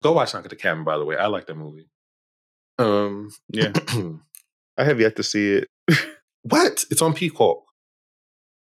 [0.01, 1.89] go watch knock at the cabin by the way i like that movie
[2.79, 3.71] um yeah
[4.77, 5.67] i have yet to see it
[6.41, 7.61] what it's on peacock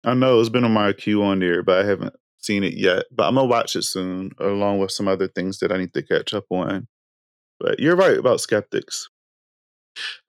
[0.05, 3.05] i know it's been on my queue on there but i haven't seen it yet,
[3.11, 6.03] but I'm gonna watch it soon, along with some other things that I need to
[6.03, 6.87] catch up on.
[7.59, 9.09] But you're right about skeptics.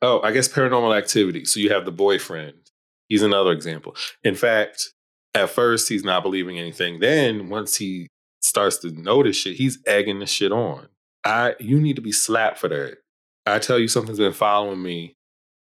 [0.01, 1.45] Oh, I guess paranormal activity.
[1.45, 2.71] So you have the boyfriend.
[3.09, 3.95] He's another example.
[4.25, 4.93] In fact,
[5.37, 6.99] at first he's not believing anything.
[7.01, 8.09] Then once he
[8.41, 10.89] starts to notice shit, he's egging the shit on.
[11.25, 12.99] I you need to be slapped for that.
[13.45, 15.15] I tell you something's been following me.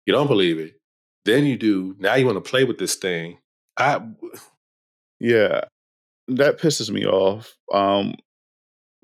[0.05, 0.77] You don't believe it.
[1.25, 1.95] Then you do.
[1.99, 3.37] Now you want to play with this thing.
[3.77, 4.01] I
[5.19, 5.61] yeah,
[6.29, 8.15] that pisses me off um,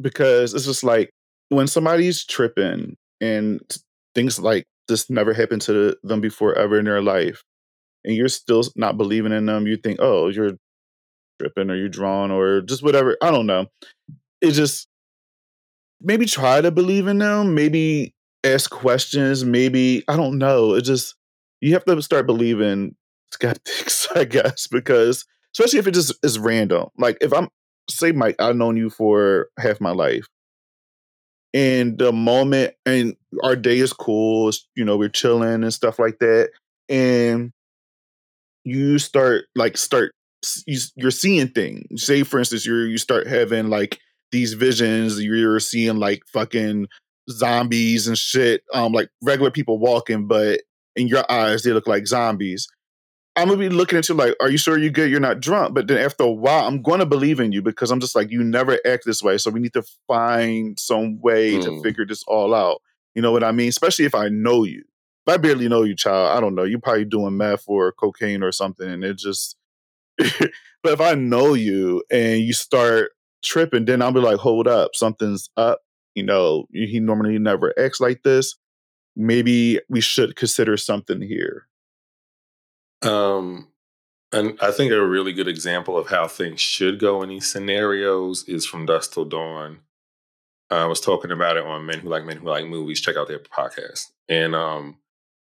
[0.02, 1.10] because it's just like
[1.50, 3.60] when somebody's tripping and
[4.14, 7.44] things like this never happened to them before ever in their life
[8.06, 10.58] and you're still not believing in them you think oh you're
[11.40, 13.66] tripping or you're drawn or just whatever i don't know
[14.42, 14.88] it just
[16.02, 21.16] maybe try to believe in them maybe ask questions maybe i don't know it just
[21.62, 22.96] you have to start believing
[23.32, 25.26] skeptics i guess because
[25.56, 26.88] especially if it just is random.
[26.98, 27.50] Like if I'm
[27.90, 30.28] say Mike, I've known you for half my life.
[31.54, 36.20] And the moment and our day is cool, you know, we're chilling and stuff like
[36.20, 36.50] that.
[36.90, 37.54] And
[38.66, 40.12] you start like start
[40.66, 42.04] you, you're seeing things.
[42.04, 44.00] Say for instance, you you start having like
[44.32, 46.88] these visions, you're seeing like fucking
[47.30, 50.62] zombies and shit, um, like regular people walking, but
[50.96, 52.68] in your eyes they look like zombies.
[53.38, 55.12] I'm gonna be looking at you like, "Are you sure you're good?
[55.12, 58.00] You're not drunk." But then after a while, I'm to believe in you because I'm
[58.00, 59.38] just like, you never act this way.
[59.38, 61.64] So we need to find some way mm.
[61.64, 61.82] to hmm.
[61.82, 62.82] figure this all out.
[63.14, 63.68] You know what I mean?
[63.68, 64.84] Especially if I know you.
[65.28, 66.64] I barely know you, child, I don't know.
[66.64, 69.58] You're probably doing meth or cocaine or something, and it just.
[70.18, 73.12] but if I know you and you start
[73.44, 75.82] tripping, then I'll be like, "Hold up, something's up."
[76.14, 78.56] You know, he normally never acts like this.
[79.16, 81.68] Maybe we should consider something here
[83.06, 83.68] um,
[84.32, 88.44] and I think a really good example of how things should go in these scenarios
[88.48, 89.80] is from Dusk Till Dawn.
[90.70, 93.00] I was talking about it on Men Who Like Men Who Like Movies.
[93.00, 94.08] Check out their podcast.
[94.28, 94.98] And um,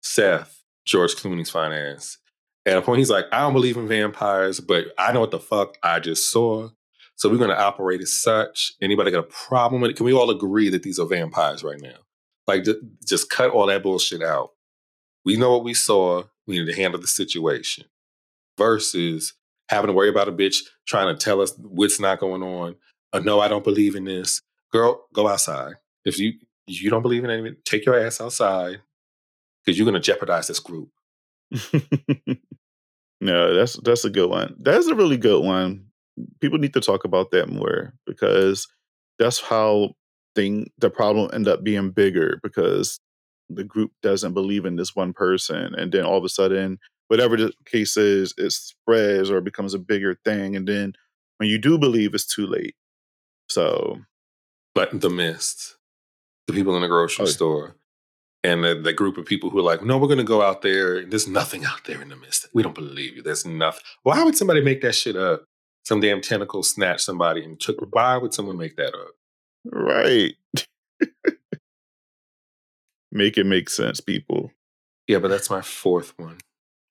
[0.07, 2.19] Seth, George Clooney's finance,
[2.65, 5.41] At a point, he's like, I don't believe in vampires, but I know what the
[5.41, 6.71] fuck I just saw.
[7.17, 8.73] So we're going to operate as such.
[8.83, 9.97] Anybody got a problem with it?
[9.97, 11.97] Can we all agree that these are vampires right now?
[12.47, 14.51] Like, ju- just cut all that bullshit out.
[15.25, 16.25] We know what we saw.
[16.47, 17.85] We need to handle the situation.
[18.59, 19.35] Versus
[19.69, 22.77] having to worry about a bitch trying to tell us what's not going on.
[23.13, 24.41] Or no, I don't believe in this.
[24.73, 25.75] Girl, go outside.
[26.05, 26.35] If you
[26.67, 28.81] you don't believe in anything, take your ass outside
[29.67, 30.91] because you're going to jeopardize this group.
[33.21, 34.57] no, that's that's a good one.
[34.61, 35.87] That's a really good one.
[36.41, 38.67] People need to talk about that more because
[39.19, 39.91] that's how
[40.35, 43.01] thing the problem end up being bigger because
[43.51, 47.37] the group doesn't believe in this one person and then all of a sudden whatever
[47.37, 50.93] the case is it spreads or becomes a bigger thing and then
[51.39, 52.75] when you do believe it's too late
[53.49, 53.99] so
[54.75, 55.77] But the mist,
[56.47, 57.29] the people in the grocery Oh.
[57.29, 57.77] store,
[58.47, 60.63] and the, the group of people who are like, no, we're going to go out
[60.63, 61.05] there.
[61.05, 62.47] There's nothing out there in the mist.
[62.55, 63.23] We don't believe you.
[63.23, 63.83] There's nothing.
[64.03, 65.45] Why would somebody make that shit up?
[65.85, 67.77] Some damn tentacle snatched somebody and took.
[67.95, 69.13] Why would someone make that up?
[69.73, 70.35] right
[73.13, 74.51] make it make sense people
[75.09, 76.39] Yeah, but that's my fourth one.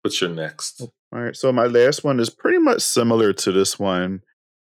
[0.01, 0.82] What's your next?
[0.82, 0.91] All
[1.22, 1.36] right.
[1.36, 4.22] So my last one is pretty much similar to this one.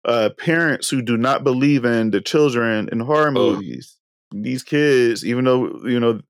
[0.04, 3.52] Uh parents who do not believe in the children in horror Oh.
[3.54, 3.96] movies.
[4.32, 6.20] These kids, even though, you know,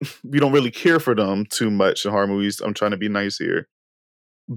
[0.24, 2.60] we don't really care for them too much in horror movies.
[2.60, 3.68] I'm trying to be nice here.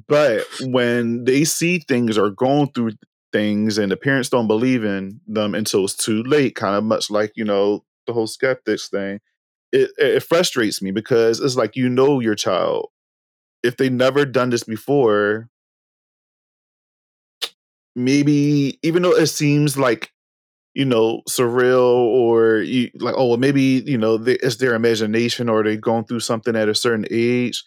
[0.08, 2.92] But when they see things or going through
[3.34, 7.10] things and the parents don't believe in them until it's too late, kind of much
[7.10, 9.20] like, you know, the whole skeptics thing,
[9.74, 12.90] it, it frustrates me because it's like you know your child
[13.64, 15.50] if they never done this before,
[17.96, 20.12] maybe even though it seems like
[20.74, 25.50] you know surreal or you, like oh well maybe you know they, it's their imagination
[25.50, 27.64] or they're going through something at a certain age.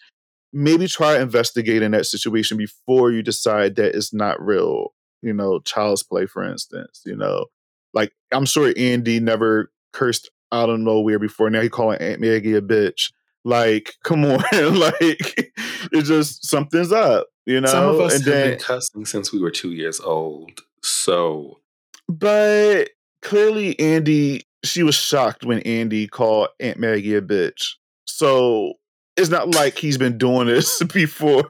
[0.53, 6.03] Maybe try investigating that situation before you decide that it's not real you know child's
[6.03, 7.45] play for instance you know?
[7.93, 11.49] Like i'm sure andy never cursed out of nowhere before.
[11.49, 13.11] Now he calling aunt maggie a bitch.
[13.43, 14.39] Like come on
[14.79, 15.51] like
[15.91, 19.31] it's just something's up you know Some of us and have then been cussing since
[19.31, 20.61] we were two years old.
[20.81, 21.59] So
[22.07, 22.89] but
[23.21, 27.73] clearly Andy, she was shocked when Andy called Aunt Maggie a bitch.
[28.05, 28.73] So
[29.17, 31.49] it's not like he's been doing this before.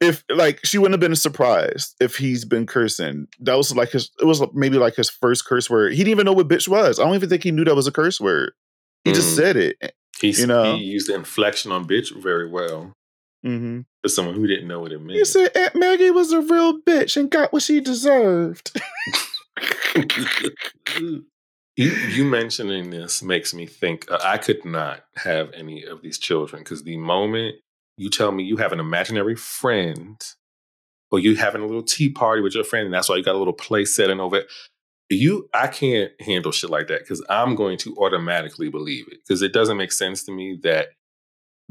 [0.00, 3.26] If like she wouldn't have been surprised if he's been cursing.
[3.40, 5.92] That was like his it was maybe like his first curse word.
[5.92, 6.98] He didn't even know what bitch was.
[7.00, 8.52] I don't even think he knew that was a curse word.
[9.04, 9.36] He just Mm.
[9.36, 9.76] said it.
[10.20, 10.76] he's, You know?
[10.76, 12.92] he used the inflection on bitch very well
[13.44, 13.80] Mm-hmm.
[14.02, 15.18] For someone who didn't know what it meant.
[15.18, 18.78] You said Aunt Maggie was a real bitch and got what she deserved.
[20.96, 21.24] you,
[21.76, 26.62] you mentioning this makes me think uh, I could not have any of these children
[26.62, 27.56] because the moment
[27.96, 30.20] you tell me you have an imaginary friend
[31.10, 33.36] or you having a little tea party with your friend and that's why you got
[33.36, 34.46] a little play setting over it,
[35.10, 39.42] you I can't handle shit like that because I'm going to automatically believe it because
[39.42, 40.88] it doesn't make sense to me that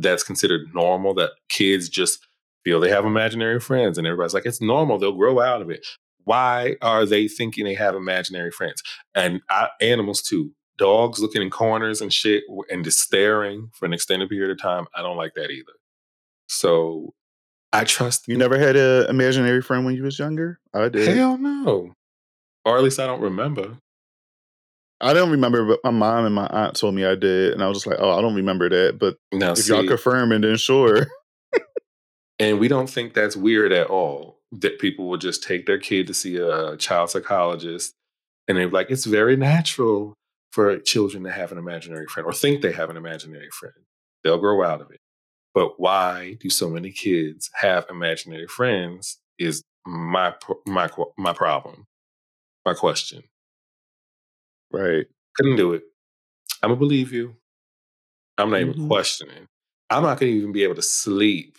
[0.02, 2.20] that's considered normal that kids just
[2.64, 5.86] feel they have imaginary friends and everybody's like it's normal they'll grow out of it.
[6.24, 8.84] Why are they thinking they have imaginary friends?
[9.16, 10.52] And I, animals too.
[10.78, 14.86] Dogs looking in corners and shit and just staring for an extended period of time
[14.95, 15.74] i don't like that either.
[16.47, 17.14] So
[17.74, 20.60] i trust You never had an imaginary friend when you was younger?
[20.74, 21.08] I did.
[21.16, 21.93] hell no.
[22.66, 23.78] Or at least i don't remember
[25.02, 27.68] I don't remember, but my mom and my aunt told me I did, and I
[27.68, 30.43] was just like, "Oh, I don't remember that." But now if y'all see, confirm, and
[30.43, 31.08] then sure.
[32.39, 36.08] and we don't think that's weird at all that people will just take their kid
[36.08, 37.93] to see a uh, child psychologist
[38.47, 40.14] and they're like it's very natural
[40.52, 43.74] for children to have an imaginary friend or think they have an imaginary friend
[44.24, 44.99] they'll grow out of it
[45.54, 50.34] but why do so many kids have imaginary friends is my
[50.66, 51.86] my my problem
[52.66, 53.24] my question
[54.72, 55.05] Right.
[55.36, 55.84] couldn't do it.
[56.63, 57.36] I'm gonna believe you.
[58.38, 58.88] I'm not even Mhm.
[58.88, 59.47] questioning.
[59.89, 61.57] I'm not gonna even be able to sleep.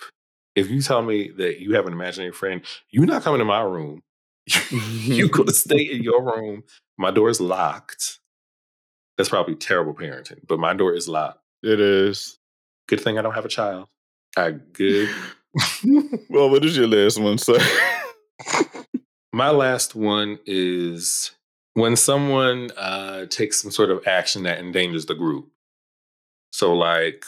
[0.54, 3.60] If you tell me that you have an imaginary friend you're not coming to my
[3.62, 4.02] room.
[4.70, 6.64] You go to stay in your room.
[6.98, 8.18] My door is locked.
[9.16, 11.40] That's probably terrible parenting but my door is locked.
[11.62, 12.38] It is.
[12.88, 13.88] good thing i don't have a child.
[14.36, 15.08] I good
[16.30, 17.58] well, what is your last one, sir?
[19.32, 21.32] my last one is
[21.74, 25.48] when someone uh, takes some sort of action that endangers the group.
[26.52, 27.24] So, like,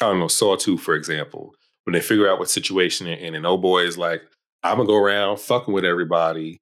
[0.00, 1.54] I don't know, Saw 2, for example,
[1.84, 4.22] when they figure out what situation they're in, and oh boy is like,
[4.62, 6.60] I'm gonna go around fucking with everybody,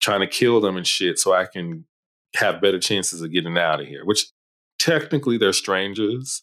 [0.00, 1.86] trying to kill them and shit so I can
[2.36, 4.26] have better chances of getting out of here, which
[4.78, 6.42] technically they're strangers.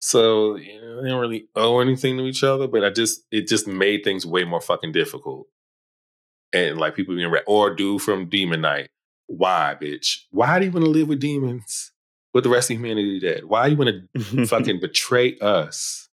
[0.00, 3.48] So you know, they don't really owe anything to each other, but I just it
[3.48, 5.46] just made things way more fucking difficult.
[6.52, 8.88] And like people being re- or dude from Demon Knight.
[9.34, 10.18] Why, bitch?
[10.30, 11.90] Why do you want to live with demons?
[12.34, 13.44] With the rest of humanity dead?
[13.46, 16.08] Why do you want to fucking betray us?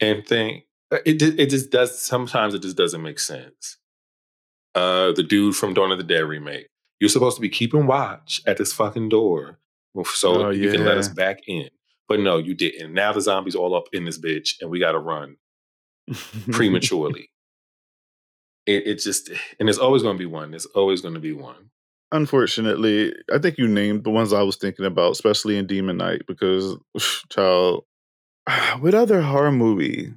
[0.00, 3.78] And think uh, it it just does sometimes it just doesn't make sense.
[4.74, 6.66] Uh the dude from Dawn of the Dead remake.
[7.00, 9.58] You're supposed to be keeping watch at this fucking door
[10.04, 11.68] so Oh, you can let us back in.
[12.08, 12.92] But no, you didn't.
[12.92, 15.36] Now the zombies all up in this bitch and we gotta run
[16.52, 17.30] prematurely.
[18.66, 20.50] it, it just and there's always gonna be one.
[20.50, 21.70] There's always gonna be one.
[22.16, 26.22] Unfortunately, I think you named the ones I was thinking about, especially in Demon Knight,
[26.26, 26.76] because
[27.30, 27.84] child,
[28.80, 30.12] what other horror movie?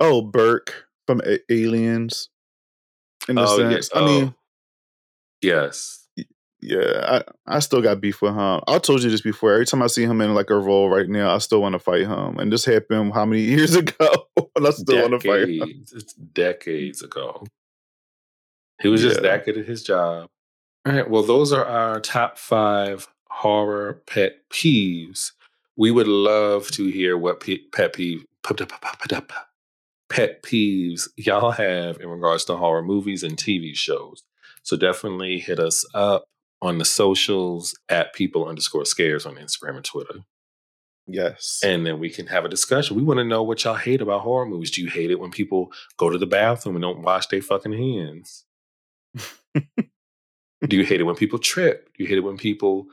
[0.00, 2.28] Oh, Burke from A- Aliens.
[3.28, 3.70] In a Oh, yeah.
[3.70, 4.06] sense, I oh.
[4.06, 4.34] mean, Oh.
[5.42, 6.06] Yes.
[6.60, 8.60] yeah, I, I still got beef with him.
[8.66, 9.52] I told you this before.
[9.52, 11.78] Every time I see him in like a role right now, I still want to
[11.78, 12.38] fight him.
[12.38, 14.08] And this happened how many years ago?
[14.56, 15.84] and I still want to fight him.
[15.92, 17.44] It's decades ago.
[18.80, 20.28] He was just that good at his job.
[20.86, 21.10] All right.
[21.10, 25.32] Well, those are our top five horror pet peeves.
[25.76, 28.24] We would love to hear what pe- pet peeve
[30.08, 34.22] pet peeves y'all have in regards to horror movies and TV shows.
[34.62, 36.24] So definitely hit us up
[36.62, 40.20] on the socials at people underscore scares on Instagram and Twitter.
[41.08, 41.60] Yes.
[41.64, 42.96] And then we can have a discussion.
[42.96, 44.70] We want to know what y'all hate about horror movies.
[44.70, 47.72] Do you hate it when people go to the bathroom and don't wash their fucking
[47.72, 48.44] hands?
[50.68, 51.90] Do you hate it when people trip?
[51.96, 52.86] Do you hate it when people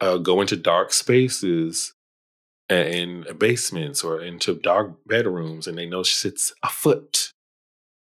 [0.00, 1.92] uh, go into dark spaces
[2.70, 7.32] a- in basements or into dark bedrooms and they know shit's afoot?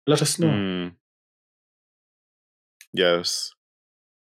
[0.06, 0.48] Let us know.
[0.48, 0.92] Mm.
[2.92, 3.52] Yes.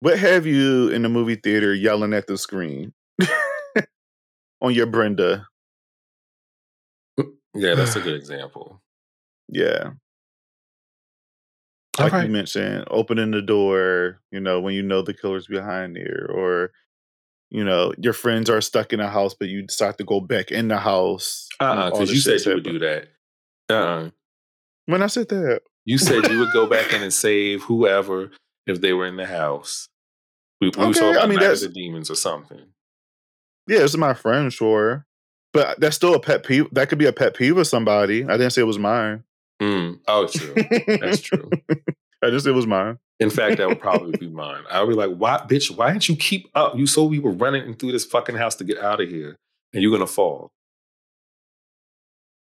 [0.00, 2.92] What have you in the movie theater yelling at the screen
[4.60, 5.46] on your Brenda?
[7.54, 8.82] Yeah, that's a good example.
[9.48, 9.90] Yeah.
[11.98, 12.26] Like right.
[12.26, 16.72] you mentioned, opening the door, you know, when you know the killer's behind there, or,
[17.50, 20.50] you know, your friends are stuck in a house, but you decide to go back
[20.50, 21.48] in the house.
[21.60, 23.08] Uh uh all because you said you would do that.
[23.70, 24.10] Uh uh
[24.86, 28.30] When I said that, You said you would go back in and save whoever
[28.66, 29.88] if they were in the house.
[30.60, 32.60] We, we Okay, about I mean, that's- the Demons or something.
[33.68, 35.06] yeah, it's my friend, sure.
[35.52, 36.66] But that's still a pet peeve.
[36.72, 38.24] That could be a pet peeve of somebody.
[38.24, 39.24] I didn't say it was mine.
[39.62, 40.00] Mm.
[40.06, 40.54] Oh, true.
[41.00, 41.50] That's true.
[42.22, 42.98] I just it was mine.
[43.20, 44.64] In fact, that would probably be mine.
[44.70, 45.70] I would be like, "Why, bitch?
[45.74, 46.76] Why didn't you keep up?
[46.76, 49.36] You saw we were running through this fucking house to get out of here,
[49.72, 50.50] and you're gonna fall.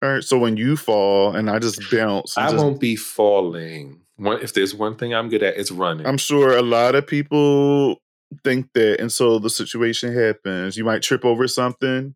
[0.03, 0.23] All right.
[0.23, 4.01] So when you fall and I just bounce, I just- won't be falling.
[4.17, 6.07] One, if there's one thing I'm good at, it's running.
[6.07, 7.99] I'm sure a lot of people
[8.45, 10.77] think that, and so the situation happens.
[10.77, 12.15] You might trip over something.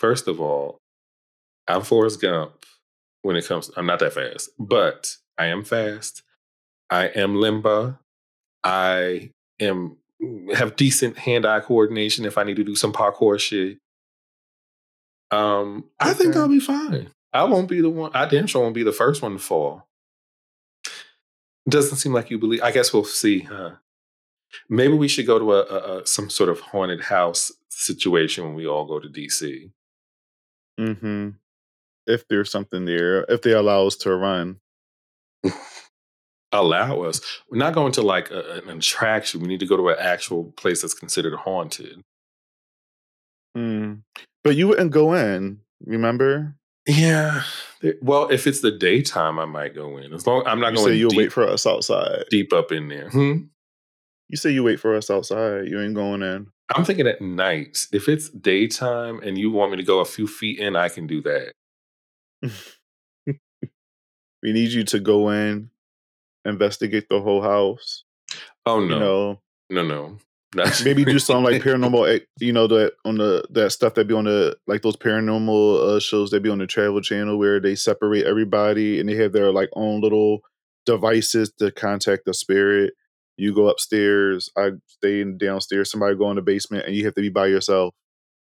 [0.00, 0.78] First of all,
[1.68, 2.52] I'm Forrest Gump
[3.26, 3.70] when it comes.
[3.76, 6.22] I'm not that fast, but I am fast.
[6.88, 7.98] I am limber.
[8.62, 9.96] I am
[10.54, 13.78] have decent hand-eye coordination if I need to do some parkour shit.
[15.30, 17.10] Um, I think I'll be fine.
[17.32, 18.12] I won't be the one.
[18.14, 19.88] I damn sure won't be the first one to fall.
[21.68, 22.62] Doesn't seem like you believe.
[22.62, 23.72] I guess we'll see, huh?
[24.70, 28.54] Maybe we should go to a, a, a some sort of haunted house situation when
[28.54, 29.70] we all go to DC.
[30.78, 31.30] Mm-hmm.
[32.06, 34.60] If there's something there, if they allow us to run.
[36.52, 37.20] allow us.
[37.50, 39.40] We're not going to like a, an attraction.
[39.40, 42.00] We need to go to an actual place that's considered haunted.
[43.56, 44.02] Mm.
[44.44, 46.56] But you wouldn't go in, remember?
[46.86, 47.42] Yeah.
[48.00, 50.12] Well, if it's the daytime, I might go in.
[50.12, 52.24] As long I'm not You going say you'll deep, wait for us outside.
[52.30, 53.10] deep up in there.
[53.10, 53.36] Hmm?
[54.28, 55.68] You say you wait for us outside.
[55.68, 56.48] You ain't going in.
[56.74, 57.86] I'm thinking at night.
[57.92, 61.06] If it's daytime and you want me to go a few feet in, I can
[61.06, 61.52] do that.
[64.42, 65.70] We need you to go in,
[66.44, 68.04] investigate the whole house.
[68.64, 70.18] Oh no, You know, no, no.
[70.52, 72.20] That's- maybe do something like paranormal.
[72.38, 76.00] You know that on the that stuff that be on the like those paranormal uh,
[76.00, 79.50] shows that be on the Travel Channel where they separate everybody and they have their
[79.50, 80.40] like own little
[80.84, 82.94] devices to contact the spirit.
[83.36, 84.48] You go upstairs.
[84.56, 85.90] I stay in downstairs.
[85.90, 87.94] Somebody go in the basement, and you have to be by yourself.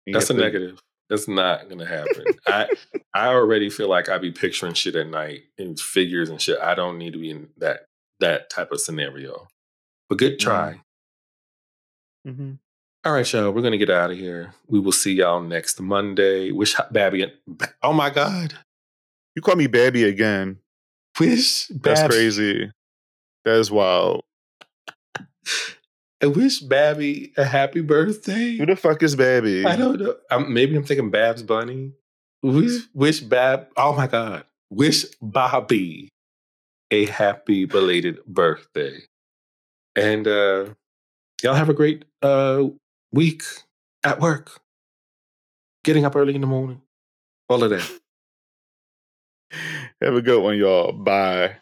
[0.06, 0.82] You That's a to- negative.
[1.10, 2.26] That's not gonna happen.
[2.48, 2.68] I
[3.14, 6.60] I already feel like I be picturing shit at night and figures and shit.
[6.60, 7.86] I don't need to be in that
[8.20, 9.48] that type of scenario.
[10.10, 10.82] But good try.
[12.28, 12.54] Mm-hmm.
[13.06, 13.52] All right, y'all.
[13.52, 14.54] We're gonna get out of here.
[14.68, 16.52] We will see y'all next Monday.
[16.52, 17.32] Wish Babby.
[17.82, 18.56] Oh my God.
[19.36, 20.58] You call me Babby again.
[21.20, 22.72] Wish That's crazy.
[23.46, 24.24] That is wild.
[26.22, 28.58] I wish Babby a happy birthday.
[28.58, 29.66] Who the fuck is Babby?
[29.66, 30.16] I don't know.
[30.32, 31.94] Um, maybe I'm thinking Babs Bunny.
[32.42, 33.68] Wish, wish Bab.
[33.78, 34.46] Oh my God.
[34.70, 36.10] Wish Bobby
[36.92, 39.00] a happy belated birthday.
[39.96, 40.66] And uh,
[41.44, 42.64] y'all have a great uh,
[43.12, 43.44] week
[44.04, 44.60] at work.
[45.84, 46.82] Getting up early in the morning.
[47.50, 47.90] All of that.
[50.02, 50.92] Have a good one, y'all.
[50.92, 51.56] Bye.